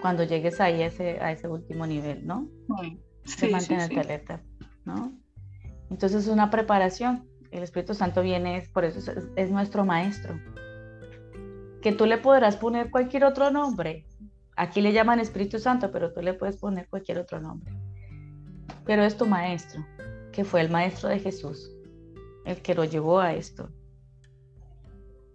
cuando 0.00 0.22
llegues 0.22 0.60
ahí 0.60 0.82
a 0.82 0.86
ese, 0.88 1.18
a 1.20 1.32
ese 1.32 1.48
último 1.48 1.86
nivel, 1.86 2.26
¿no? 2.26 2.46
Sí, 3.24 3.48
mantenerte 3.48 3.98
alerta, 3.98 4.42
¿no? 4.84 5.18
Entonces 5.88 6.24
es 6.24 6.28
una 6.28 6.50
preparación. 6.50 7.26
El 7.50 7.62
Espíritu 7.62 7.94
Santo 7.94 8.20
viene, 8.20 8.68
por 8.74 8.84
eso 8.84 9.12
es, 9.34 9.50
nuestro 9.50 9.86
maestro. 9.86 10.38
Que 11.84 11.92
tú 11.92 12.06
le 12.06 12.16
podrás 12.16 12.56
poner 12.56 12.90
cualquier 12.90 13.24
otro 13.24 13.50
nombre. 13.50 14.06
Aquí 14.56 14.80
le 14.80 14.94
llaman 14.94 15.20
Espíritu 15.20 15.58
Santo, 15.58 15.90
pero 15.92 16.14
tú 16.14 16.22
le 16.22 16.32
puedes 16.32 16.56
poner 16.56 16.88
cualquier 16.88 17.18
otro 17.18 17.42
nombre. 17.42 17.74
Pero 18.86 19.04
es 19.04 19.18
tu 19.18 19.26
maestro, 19.26 19.84
que 20.32 20.44
fue 20.44 20.62
el 20.62 20.70
maestro 20.70 21.10
de 21.10 21.18
Jesús, 21.18 21.70
el 22.46 22.62
que 22.62 22.74
lo 22.74 22.84
llevó 22.84 23.20
a 23.20 23.34
esto. 23.34 23.68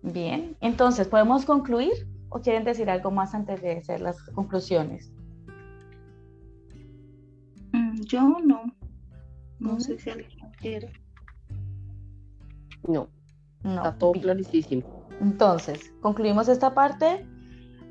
Bien, 0.02 0.58
entonces, 0.60 1.08
¿podemos 1.08 1.45
concluir 1.45 1.93
o 2.30 2.41
quieren 2.41 2.64
decir 2.64 2.89
algo 2.89 3.12
más 3.12 3.36
antes 3.36 3.62
de 3.62 3.78
hacer 3.78 4.02
las 4.02 4.20
conclusiones? 4.32 5.14
Mm, 7.74 8.02
yo 8.06 8.24
no. 8.43 8.64
No 9.60 9.80
sé 9.80 10.00
si 10.00 10.10
alguien 10.10 10.52
quiere. 10.58 10.91
No. 12.88 13.08
No. 13.62 13.76
Está 13.76 13.95
todo 14.00 14.14
clarísimo. 14.14 14.99
Entonces, 15.20 15.91
concluimos 16.01 16.47
esta 16.47 16.74
parte. 16.74 17.26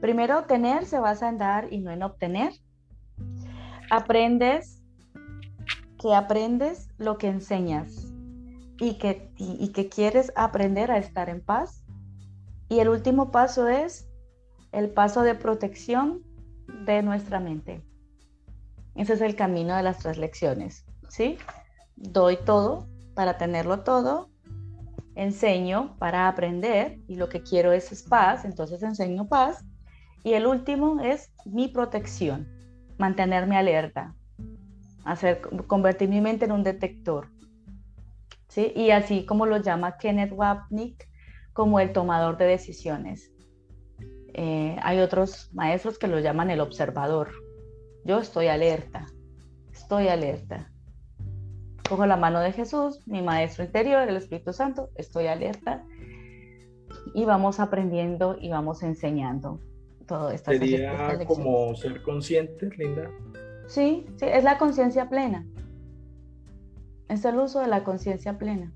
Primero, 0.00 0.44
tener 0.44 0.86
se 0.86 0.98
basa 0.98 1.28
en 1.28 1.38
dar 1.38 1.72
y 1.72 1.78
no 1.78 1.90
en 1.90 2.02
obtener. 2.02 2.52
Aprendes 3.90 4.82
que 6.00 6.14
aprendes 6.14 6.88
lo 6.98 7.18
que 7.18 7.28
enseñas 7.28 8.06
y 8.80 8.98
que, 8.98 9.32
y 9.36 9.72
que 9.72 9.88
quieres 9.88 10.32
aprender 10.36 10.92
a 10.92 10.98
estar 10.98 11.28
en 11.28 11.40
paz 11.40 11.82
y 12.68 12.80
el 12.80 12.88
último 12.88 13.30
paso 13.30 13.68
es 13.68 14.08
el 14.72 14.90
paso 14.90 15.22
de 15.22 15.34
protección 15.34 16.22
de 16.84 17.02
nuestra 17.02 17.40
mente. 17.40 17.82
Ese 18.94 19.14
es 19.14 19.20
el 19.20 19.36
camino 19.36 19.74
de 19.76 19.82
las 19.82 19.98
tres 19.98 20.18
lecciones, 20.18 20.84
¿sí? 21.08 21.38
Doy 21.96 22.36
todo 22.44 22.86
para 23.14 23.38
tenerlo 23.38 23.80
todo, 23.80 24.28
enseño 25.18 25.96
para 25.98 26.28
aprender 26.28 27.00
y 27.08 27.16
lo 27.16 27.28
que 27.28 27.42
quiero 27.42 27.72
es, 27.72 28.02
paz, 28.04 28.44
entonces 28.44 28.82
enseño 28.82 29.28
paz. 29.28 29.64
Y 30.22 30.34
el 30.34 30.46
último 30.46 31.00
es 31.00 31.32
mi 31.44 31.68
protección, 31.68 32.48
mantenerme 32.98 33.56
alerta, 33.56 34.14
hacer, 35.04 35.40
convertir 35.66 36.08
mi 36.08 36.20
mente 36.20 36.44
en 36.44 36.52
un 36.52 36.62
detector. 36.62 37.28
¿sí? 38.48 38.72
Y 38.76 38.90
así 38.90 39.26
como 39.26 39.44
lo 39.44 39.58
llama 39.58 39.98
Kenneth 39.98 40.32
Wapnick, 40.32 41.08
como 41.52 41.80
el 41.80 41.92
tomador 41.92 42.36
de 42.36 42.46
decisiones. 42.46 43.32
Eh, 44.34 44.76
hay 44.82 45.00
otros 45.00 45.50
maestros 45.52 45.98
que 45.98 46.06
lo 46.06 46.20
llaman 46.20 46.50
el 46.50 46.60
observador. 46.60 47.32
Yo 48.04 48.20
estoy 48.20 48.46
alerta, 48.46 49.06
estoy 49.72 50.06
alerta. 50.06 50.70
Cojo 51.88 52.06
la 52.06 52.16
mano 52.16 52.40
de 52.40 52.52
Jesús, 52.52 53.00
mi 53.06 53.22
maestro 53.22 53.64
interior, 53.64 54.08
el 54.08 54.16
Espíritu 54.16 54.52
Santo, 54.52 54.90
estoy 54.96 55.26
alerta 55.26 55.84
y 57.14 57.24
vamos 57.24 57.60
aprendiendo 57.60 58.36
y 58.38 58.50
vamos 58.50 58.82
enseñando 58.82 59.60
todo 60.06 60.30
esto. 60.30 60.50
Sería 60.50 61.24
como 61.26 61.74
ser 61.74 62.02
consciente, 62.02 62.70
Linda. 62.76 63.10
Sí, 63.66 64.06
sí, 64.16 64.26
es 64.26 64.44
la 64.44 64.58
conciencia 64.58 65.08
plena. 65.08 65.46
Es 67.08 67.24
el 67.24 67.38
uso 67.38 67.60
de 67.60 67.68
la 67.68 67.84
conciencia 67.84 68.38
plena 68.38 68.72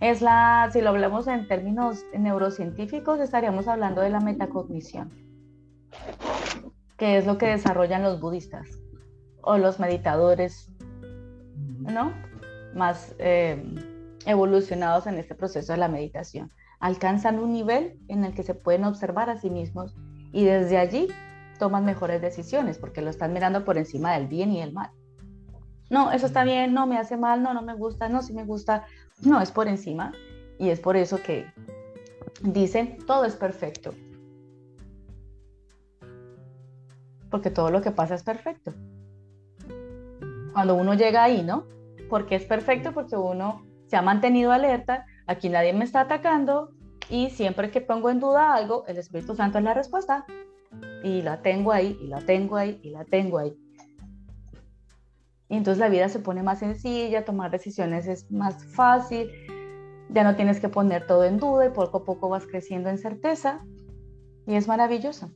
es 0.00 0.22
la, 0.22 0.68
si 0.72 0.80
lo 0.80 0.90
hablamos 0.90 1.26
en 1.26 1.46
términos 1.46 2.04
neurocientíficos, 2.18 3.20
estaríamos 3.20 3.68
hablando 3.68 4.00
de 4.00 4.08
la 4.08 4.20
metacognición, 4.20 5.12
que 6.96 7.18
es 7.18 7.26
lo 7.26 7.36
que 7.36 7.46
desarrollan 7.46 8.02
los 8.02 8.18
budistas 8.18 8.66
o 9.42 9.58
los 9.58 9.78
meditadores, 9.78 10.72
¿no? 11.90 12.12
Más 12.74 13.14
eh, 13.18 13.62
evolucionados 14.26 15.06
en 15.06 15.18
este 15.18 15.34
proceso 15.34 15.72
de 15.72 15.78
la 15.78 15.88
meditación. 15.88 16.50
Alcanzan 16.78 17.38
un 17.38 17.52
nivel 17.52 17.98
en 18.08 18.24
el 18.24 18.34
que 18.34 18.42
se 18.42 18.54
pueden 18.54 18.84
observar 18.84 19.28
a 19.30 19.36
sí 19.38 19.50
mismos 19.50 19.94
y 20.32 20.44
desde 20.44 20.78
allí 20.78 21.08
toman 21.58 21.84
mejores 21.84 22.22
decisiones 22.22 22.78
porque 22.78 23.02
lo 23.02 23.10
están 23.10 23.32
mirando 23.32 23.64
por 23.64 23.76
encima 23.76 24.14
del 24.14 24.28
bien 24.28 24.50
y 24.52 24.62
el 24.62 24.72
mal. 24.72 24.90
No, 25.90 26.12
eso 26.12 26.26
está 26.26 26.44
bien, 26.44 26.72
no 26.72 26.86
me 26.86 26.96
hace 26.96 27.16
mal, 27.16 27.42
no, 27.42 27.52
no 27.52 27.62
me 27.62 27.74
gusta, 27.74 28.08
no, 28.08 28.22
sí 28.22 28.32
me 28.32 28.44
gusta, 28.44 28.86
no, 29.22 29.40
es 29.40 29.50
por 29.50 29.66
encima. 29.66 30.12
Y 30.58 30.70
es 30.70 30.78
por 30.78 30.96
eso 30.96 31.18
que 31.22 31.46
dicen, 32.42 32.98
todo 33.06 33.24
es 33.24 33.34
perfecto. 33.34 33.92
Porque 37.30 37.50
todo 37.50 37.70
lo 37.70 37.82
que 37.82 37.90
pasa 37.90 38.14
es 38.14 38.22
perfecto. 38.22 38.72
Cuando 40.52 40.74
uno 40.74 40.94
llega 40.94 41.24
ahí, 41.24 41.42
¿no? 41.42 41.64
Porque 42.10 42.34
es 42.34 42.44
perfecto, 42.44 42.92
porque 42.92 43.16
uno 43.16 43.64
se 43.86 43.96
ha 43.96 44.02
mantenido 44.02 44.52
alerta, 44.52 45.06
aquí 45.26 45.48
nadie 45.48 45.72
me 45.72 45.84
está 45.84 46.02
atacando 46.02 46.72
y 47.08 47.30
siempre 47.30 47.70
que 47.70 47.80
pongo 47.80 48.10
en 48.10 48.20
duda 48.20 48.54
algo, 48.54 48.84
el 48.86 48.98
Espíritu 48.98 49.34
Santo 49.34 49.58
es 49.58 49.64
la 49.64 49.74
respuesta. 49.74 50.26
Y 51.02 51.22
la 51.22 51.40
tengo 51.42 51.72
ahí, 51.72 51.98
y 52.02 52.06
la 52.06 52.20
tengo 52.20 52.56
ahí, 52.56 52.78
y 52.82 52.90
la 52.90 53.04
tengo 53.04 53.38
ahí. 53.38 53.56
Y 55.48 55.56
entonces 55.56 55.78
la 55.80 55.88
vida 55.88 56.08
se 56.08 56.20
pone 56.20 56.42
más 56.42 56.60
sencilla, 56.60 57.24
tomar 57.24 57.50
decisiones 57.50 58.06
es 58.06 58.30
más 58.30 58.64
fácil, 58.64 59.28
ya 60.08 60.22
no 60.22 60.36
tienes 60.36 60.60
que 60.60 60.68
poner 60.68 61.06
todo 61.06 61.24
en 61.24 61.38
duda 61.38 61.66
y 61.66 61.70
poco 61.70 61.98
a 61.98 62.04
poco 62.04 62.28
vas 62.28 62.46
creciendo 62.46 62.88
en 62.88 62.98
certeza 62.98 63.60
y 64.46 64.54
es 64.54 64.68
maravilloso. 64.68 65.30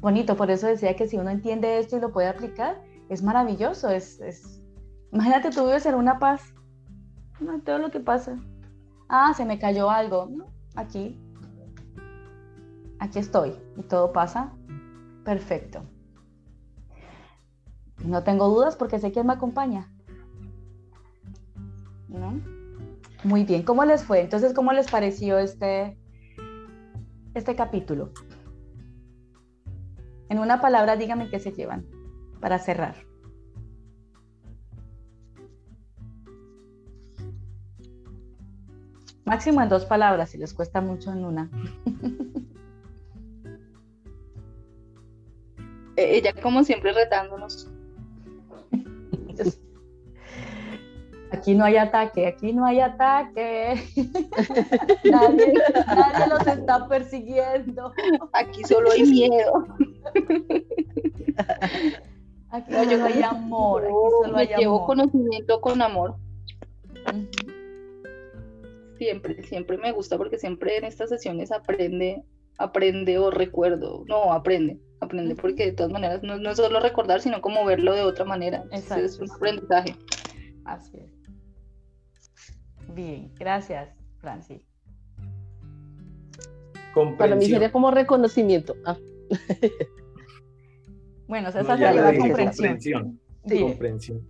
Bonito, 0.00 0.36
por 0.36 0.50
eso 0.50 0.66
decía 0.66 0.94
que 0.96 1.08
si 1.08 1.16
uno 1.16 1.30
entiende 1.30 1.78
esto 1.78 1.96
y 1.96 2.00
lo 2.00 2.12
puede 2.12 2.28
aplicar, 2.28 2.82
es 3.08 3.22
maravilloso. 3.22 3.88
Es. 3.88 4.62
Imagínate 5.12 5.50
tú 5.50 5.64
vives 5.64 5.86
en 5.86 5.94
una 5.94 6.18
paz, 6.18 6.42
no, 7.40 7.60
todo 7.60 7.78
lo 7.78 7.90
que 7.90 8.00
pasa. 8.00 8.36
Ah, 9.08 9.32
se 9.34 9.44
me 9.44 9.58
cayó 9.58 9.90
algo. 9.90 10.28
aquí, 10.74 11.20
aquí 12.98 13.18
estoy 13.18 13.54
y 13.76 13.82
todo 13.82 14.12
pasa 14.12 14.52
perfecto. 15.24 15.82
No 18.04 18.22
tengo 18.22 18.48
dudas 18.48 18.76
porque 18.76 18.98
sé 18.98 19.12
quién 19.12 19.26
me 19.26 19.32
acompaña. 19.32 19.90
¿No? 22.08 22.40
Muy 23.24 23.44
bien, 23.44 23.62
¿cómo 23.62 23.84
les 23.84 24.04
fue? 24.04 24.20
Entonces, 24.20 24.54
¿cómo 24.54 24.72
les 24.72 24.90
pareció 24.90 25.38
este, 25.38 25.98
este 27.34 27.56
capítulo? 27.56 28.12
En 30.28 30.38
una 30.38 30.60
palabra, 30.60 30.96
díganme 30.96 31.28
qué 31.28 31.40
se 31.40 31.52
llevan 31.52 31.95
para 32.40 32.58
cerrar. 32.58 32.96
Máximo 39.24 39.60
en 39.60 39.68
dos 39.68 39.84
palabras, 39.84 40.30
si 40.30 40.38
les 40.38 40.54
cuesta 40.54 40.80
mucho 40.80 41.12
en 41.12 41.24
una. 41.24 41.50
Ella, 45.96 46.32
como 46.40 46.62
siempre, 46.62 46.92
retándonos. 46.92 47.68
Aquí 51.32 51.54
no 51.54 51.64
hay 51.64 51.76
ataque, 51.76 52.26
aquí 52.26 52.52
no 52.52 52.64
hay 52.64 52.80
ataque. 52.80 53.82
nadie, 55.04 55.54
los 56.28 56.46
está 56.46 56.86
persiguiendo. 56.88 57.92
Aquí 58.32 58.64
solo 58.64 58.90
hay 58.92 59.02
miedo. 59.02 59.66
Aquí 62.50 62.72
no 62.72 63.04
hay 63.04 63.22
amor. 63.22 63.84
Aquí 63.84 63.92
solo 64.22 64.36
hay 64.36 64.48
llevo 64.48 64.86
conocimiento 64.86 65.60
con 65.60 65.82
amor. 65.82 66.16
Siempre, 68.98 69.42
siempre 69.42 69.78
me 69.78 69.92
gusta 69.92 70.16
porque 70.16 70.38
siempre 70.38 70.76
en 70.78 70.84
estas 70.84 71.10
sesiones 71.10 71.52
aprende, 71.52 72.24
aprende 72.58 73.18
o 73.18 73.30
recuerdo. 73.30 74.04
No, 74.08 74.32
aprende, 74.32 74.80
aprende 75.00 75.34
porque 75.34 75.66
de 75.66 75.72
todas 75.72 75.92
maneras 75.92 76.22
no, 76.22 76.38
no 76.38 76.50
es 76.50 76.56
solo 76.56 76.80
recordar, 76.80 77.20
sino 77.20 77.40
como 77.40 77.64
verlo 77.64 77.94
de 77.94 78.02
otra 78.02 78.24
manera. 78.24 78.64
Es 78.72 79.18
un 79.18 79.30
aprendizaje. 79.30 79.96
Así 80.64 80.98
es. 80.98 81.16
Bien, 82.94 83.32
gracias, 83.34 83.90
Francis. 84.18 84.62
Para 87.18 87.36
mí 87.36 87.44
sería 87.44 87.70
como 87.70 87.90
reconocimiento. 87.90 88.74
Ah. 88.86 88.96
bueno, 91.28 91.48
esa 91.48 91.64
sería 91.64 91.92
la 91.92 92.16
comprensión. 92.16 93.20
Comprensión. 93.48 94.28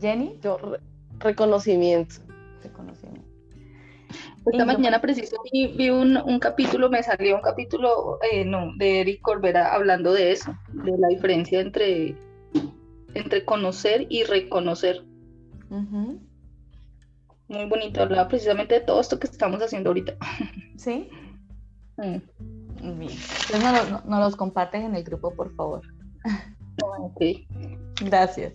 Jenny. 0.00 0.38
Yo, 0.42 0.58
reconocimiento. 1.18 2.16
Reconocimiento. 2.62 3.28
Esta 4.46 4.64
mañana 4.64 5.00
preciso 5.00 5.36
vi, 5.52 5.90
un, 5.90 6.38
capítulo, 6.40 6.88
me 6.88 7.02
salió 7.02 7.36
un 7.36 7.42
capítulo 7.42 8.18
eh, 8.32 8.44
no, 8.44 8.74
de 8.76 9.02
Eric 9.02 9.20
Corbera 9.20 9.74
hablando 9.74 10.12
de 10.12 10.32
eso, 10.32 10.56
de 10.72 10.96
la 10.96 11.08
diferencia 11.08 11.60
entre, 11.60 12.16
entre 13.14 13.44
conocer 13.44 14.06
y 14.08 14.24
reconocer 14.24 15.04
muy 17.48 17.64
bonito, 17.68 18.02
hablaba 18.02 18.28
precisamente 18.28 18.74
de 18.74 18.80
todo 18.80 19.00
esto 19.00 19.18
que 19.18 19.26
estamos 19.26 19.60
haciendo 19.60 19.90
ahorita. 19.90 20.16
Sí, 20.76 21.10
Mm. 22.00 22.22
Bien. 22.98 23.12
Entonces 23.52 23.90
nos, 24.04 24.20
los 24.20 24.36
comparten 24.36 24.82
en 24.82 24.94
el 24.94 25.04
grupo, 25.04 25.34
por 25.34 25.54
favor. 25.54 25.82
Ok. 26.82 27.20
Gracias. 28.00 28.54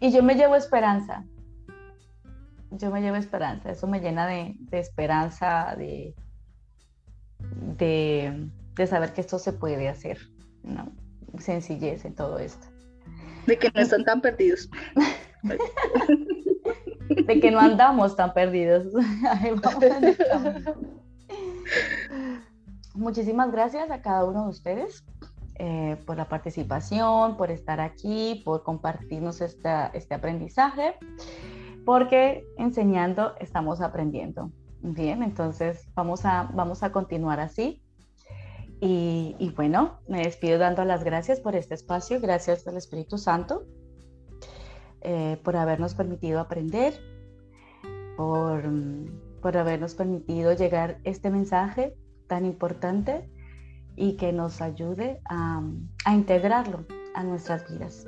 Y 0.00 0.10
yo 0.12 0.22
me 0.22 0.34
llevo 0.34 0.56
esperanza. 0.56 1.24
Yo 2.70 2.90
me 2.90 3.00
llevo 3.00 3.16
esperanza. 3.16 3.70
Eso 3.70 3.86
me 3.86 4.00
llena 4.00 4.26
de, 4.26 4.56
esperanza, 4.72 5.74
de, 5.78 6.14
de, 7.78 8.86
saber 8.86 9.14
que 9.14 9.22
esto 9.22 9.38
se 9.38 9.54
puede 9.54 9.88
hacer. 9.88 10.18
¿no? 10.62 10.92
Sencillez 11.38 12.04
en 12.04 12.14
todo 12.14 12.38
esto. 12.38 12.66
De 13.46 13.58
que 13.58 13.70
no 13.70 13.80
están 13.80 14.04
tan 14.04 14.20
perdidos. 14.20 14.68
de 17.08 17.40
que 17.40 17.50
no 17.50 17.58
andamos 17.58 18.16
tan 18.16 18.34
perdidos. 18.34 18.92
Muchísimas 22.98 23.52
gracias 23.52 23.92
a 23.92 24.02
cada 24.02 24.24
uno 24.24 24.42
de 24.42 24.50
ustedes 24.50 25.04
eh, 25.54 25.96
por 26.04 26.16
la 26.16 26.28
participación, 26.28 27.36
por 27.36 27.52
estar 27.52 27.80
aquí, 27.80 28.42
por 28.44 28.64
compartirnos 28.64 29.40
este 29.40 30.14
aprendizaje, 30.14 30.96
porque 31.84 32.44
enseñando 32.56 33.34
estamos 33.38 33.80
aprendiendo. 33.80 34.50
Bien, 34.82 35.22
entonces 35.22 35.88
vamos 35.94 36.24
a, 36.24 36.50
vamos 36.52 36.82
a 36.82 36.90
continuar 36.90 37.38
así. 37.38 37.80
Y, 38.80 39.36
y, 39.38 39.50
bueno, 39.50 40.00
me 40.08 40.24
despido 40.24 40.58
dando 40.58 40.84
las 40.84 41.04
gracias 41.04 41.38
por 41.38 41.54
este 41.54 41.74
espacio, 41.74 42.20
gracias 42.20 42.66
al 42.66 42.76
Espíritu 42.76 43.16
Santo 43.16 43.64
eh, 45.02 45.40
por 45.44 45.54
habernos 45.54 45.94
permitido 45.94 46.40
aprender, 46.40 46.94
por, 48.16 48.64
por 49.40 49.56
habernos 49.56 49.94
permitido 49.94 50.52
llegar 50.52 50.98
este 51.04 51.30
mensaje 51.30 51.96
tan 52.28 52.44
importante 52.44 53.28
y 53.96 54.12
que 54.12 54.32
nos 54.32 54.60
ayude 54.60 55.20
a, 55.28 55.62
integrarlo 56.12 56.84
a 57.14 57.24
nuestras 57.24 57.68
vidas. 57.68 58.06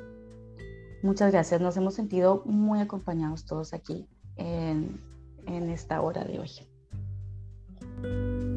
Muchas 1.03 1.31
gracias, 1.31 1.59
nos 1.59 1.75
hemos 1.75 1.95
sentido 1.95 2.43
muy 2.45 2.79
acompañados 2.79 3.45
todos 3.45 3.73
aquí 3.73 4.07
en, 4.37 5.01
en 5.47 5.69
esta 5.69 6.01
hora 6.01 6.23
de 6.23 6.39
hoy. 6.39 8.50